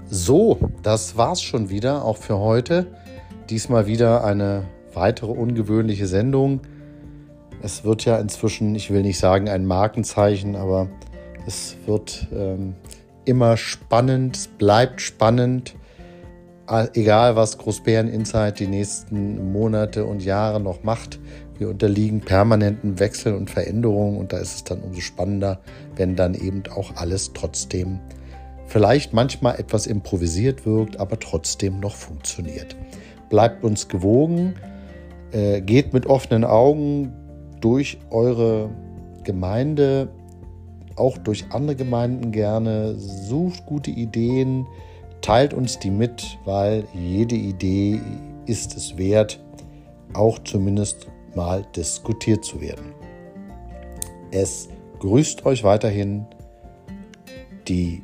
So, 0.10 0.60
das 0.84 1.15
war's 1.15 1.41
schon 1.41 1.69
wieder, 1.69 2.04
auch 2.04 2.17
für 2.17 2.38
heute. 2.38 2.88
Diesmal 3.49 3.88
wieder 3.88 4.23
eine 4.23 4.67
weitere 4.93 5.32
ungewöhnliche 5.32 6.06
Sendung. 6.06 6.62
Es 7.63 7.84
wird 7.84 8.06
ja 8.06 8.17
inzwischen, 8.17 8.74
ich 8.76 8.89
will 8.91 9.04
nicht 9.04 9.19
sagen 9.19 9.47
ein 9.47 9.65
Markenzeichen, 9.65 10.56
aber 10.56 10.89
es 11.45 11.76
wird 11.86 12.28
ähm, 12.34 12.76
immer 13.26 13.58
spannend, 13.58 14.36
es 14.36 14.47
bleibt 14.47 15.02
spannend. 15.02 15.75
Egal, 16.94 17.36
was 17.36 17.58
Großbären 17.58 18.08
Insight 18.08 18.60
die 18.60 18.67
nächsten 18.67 19.52
Monate 19.52 20.06
und 20.06 20.23
Jahre 20.23 20.62
noch 20.62 20.83
macht, 20.83 21.19
wir 21.58 21.69
unterliegen 21.69 22.21
permanenten 22.21 22.98
Wechseln 23.00 23.36
und 23.36 23.50
Veränderungen 23.50 24.17
und 24.17 24.31
da 24.31 24.38
ist 24.38 24.56
es 24.56 24.63
dann 24.63 24.79
umso 24.81 25.02
spannender, 25.02 25.60
wenn 25.98 26.15
dann 26.15 26.33
eben 26.33 26.63
auch 26.73 26.96
alles 26.96 27.33
trotzdem 27.33 28.00
vielleicht 28.67 29.12
manchmal 29.12 29.60
etwas 29.60 29.86
improvisiert 29.86 30.65
wirkt, 30.65 30.98
aber 30.98 31.19
trotzdem 31.19 31.81
noch 31.81 31.96
funktioniert. 31.96 32.77
Bleibt 33.29 33.65
uns 33.65 33.90
gewogen, 33.90 34.56
äh, 35.33 35.60
geht 35.60 35.94
mit 35.94 36.06
offenen 36.06 36.46
Augen 36.46 37.12
durch 37.62 38.00
eure 38.10 38.70
Gemeinde, 39.24 40.10
auch 40.96 41.18
durch 41.18 41.46
andere 41.52 41.76
Gemeinden 41.76 42.32
gerne, 42.32 42.96
sucht 42.96 43.66
gute 43.66 43.92
Ideen, 43.92 44.68
teilt 45.22 45.54
uns 45.54 45.80
die 45.80 45.92
mit, 45.92 46.38
weil 46.46 46.86
jede 46.94 47.36
Idee 47.36 48.02
ist 48.46 48.76
es 48.76 48.98
wert, 48.98 49.40
auch 50.14 50.40
zumindest 50.40 51.08
mal 51.36 51.66
diskutiert 51.76 52.44
zu 52.44 52.60
werden. 52.60 52.94
Es 54.32 54.70
grüßt 55.00 55.46
euch 55.46 55.64
weiterhin 55.64 56.26
die 57.68 58.04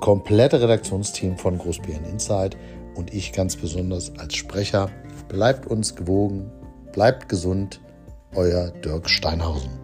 komplette 0.00 0.60
Redaktionsteam 0.60 1.36
von 1.36 1.58
Großbären 1.58 2.04
Insight 2.04 2.56
und 2.94 3.12
ich 3.12 3.32
ganz 3.32 3.56
besonders 3.56 4.12
als 4.18 4.34
Sprecher. 4.34 4.90
Bleibt 5.28 5.66
uns 5.66 5.94
gewogen, 5.94 6.50
bleibt 6.98 7.28
gesund, 7.28 7.80
euer 8.34 8.72
Dirk 8.72 9.08
Steinhausen. 9.08 9.77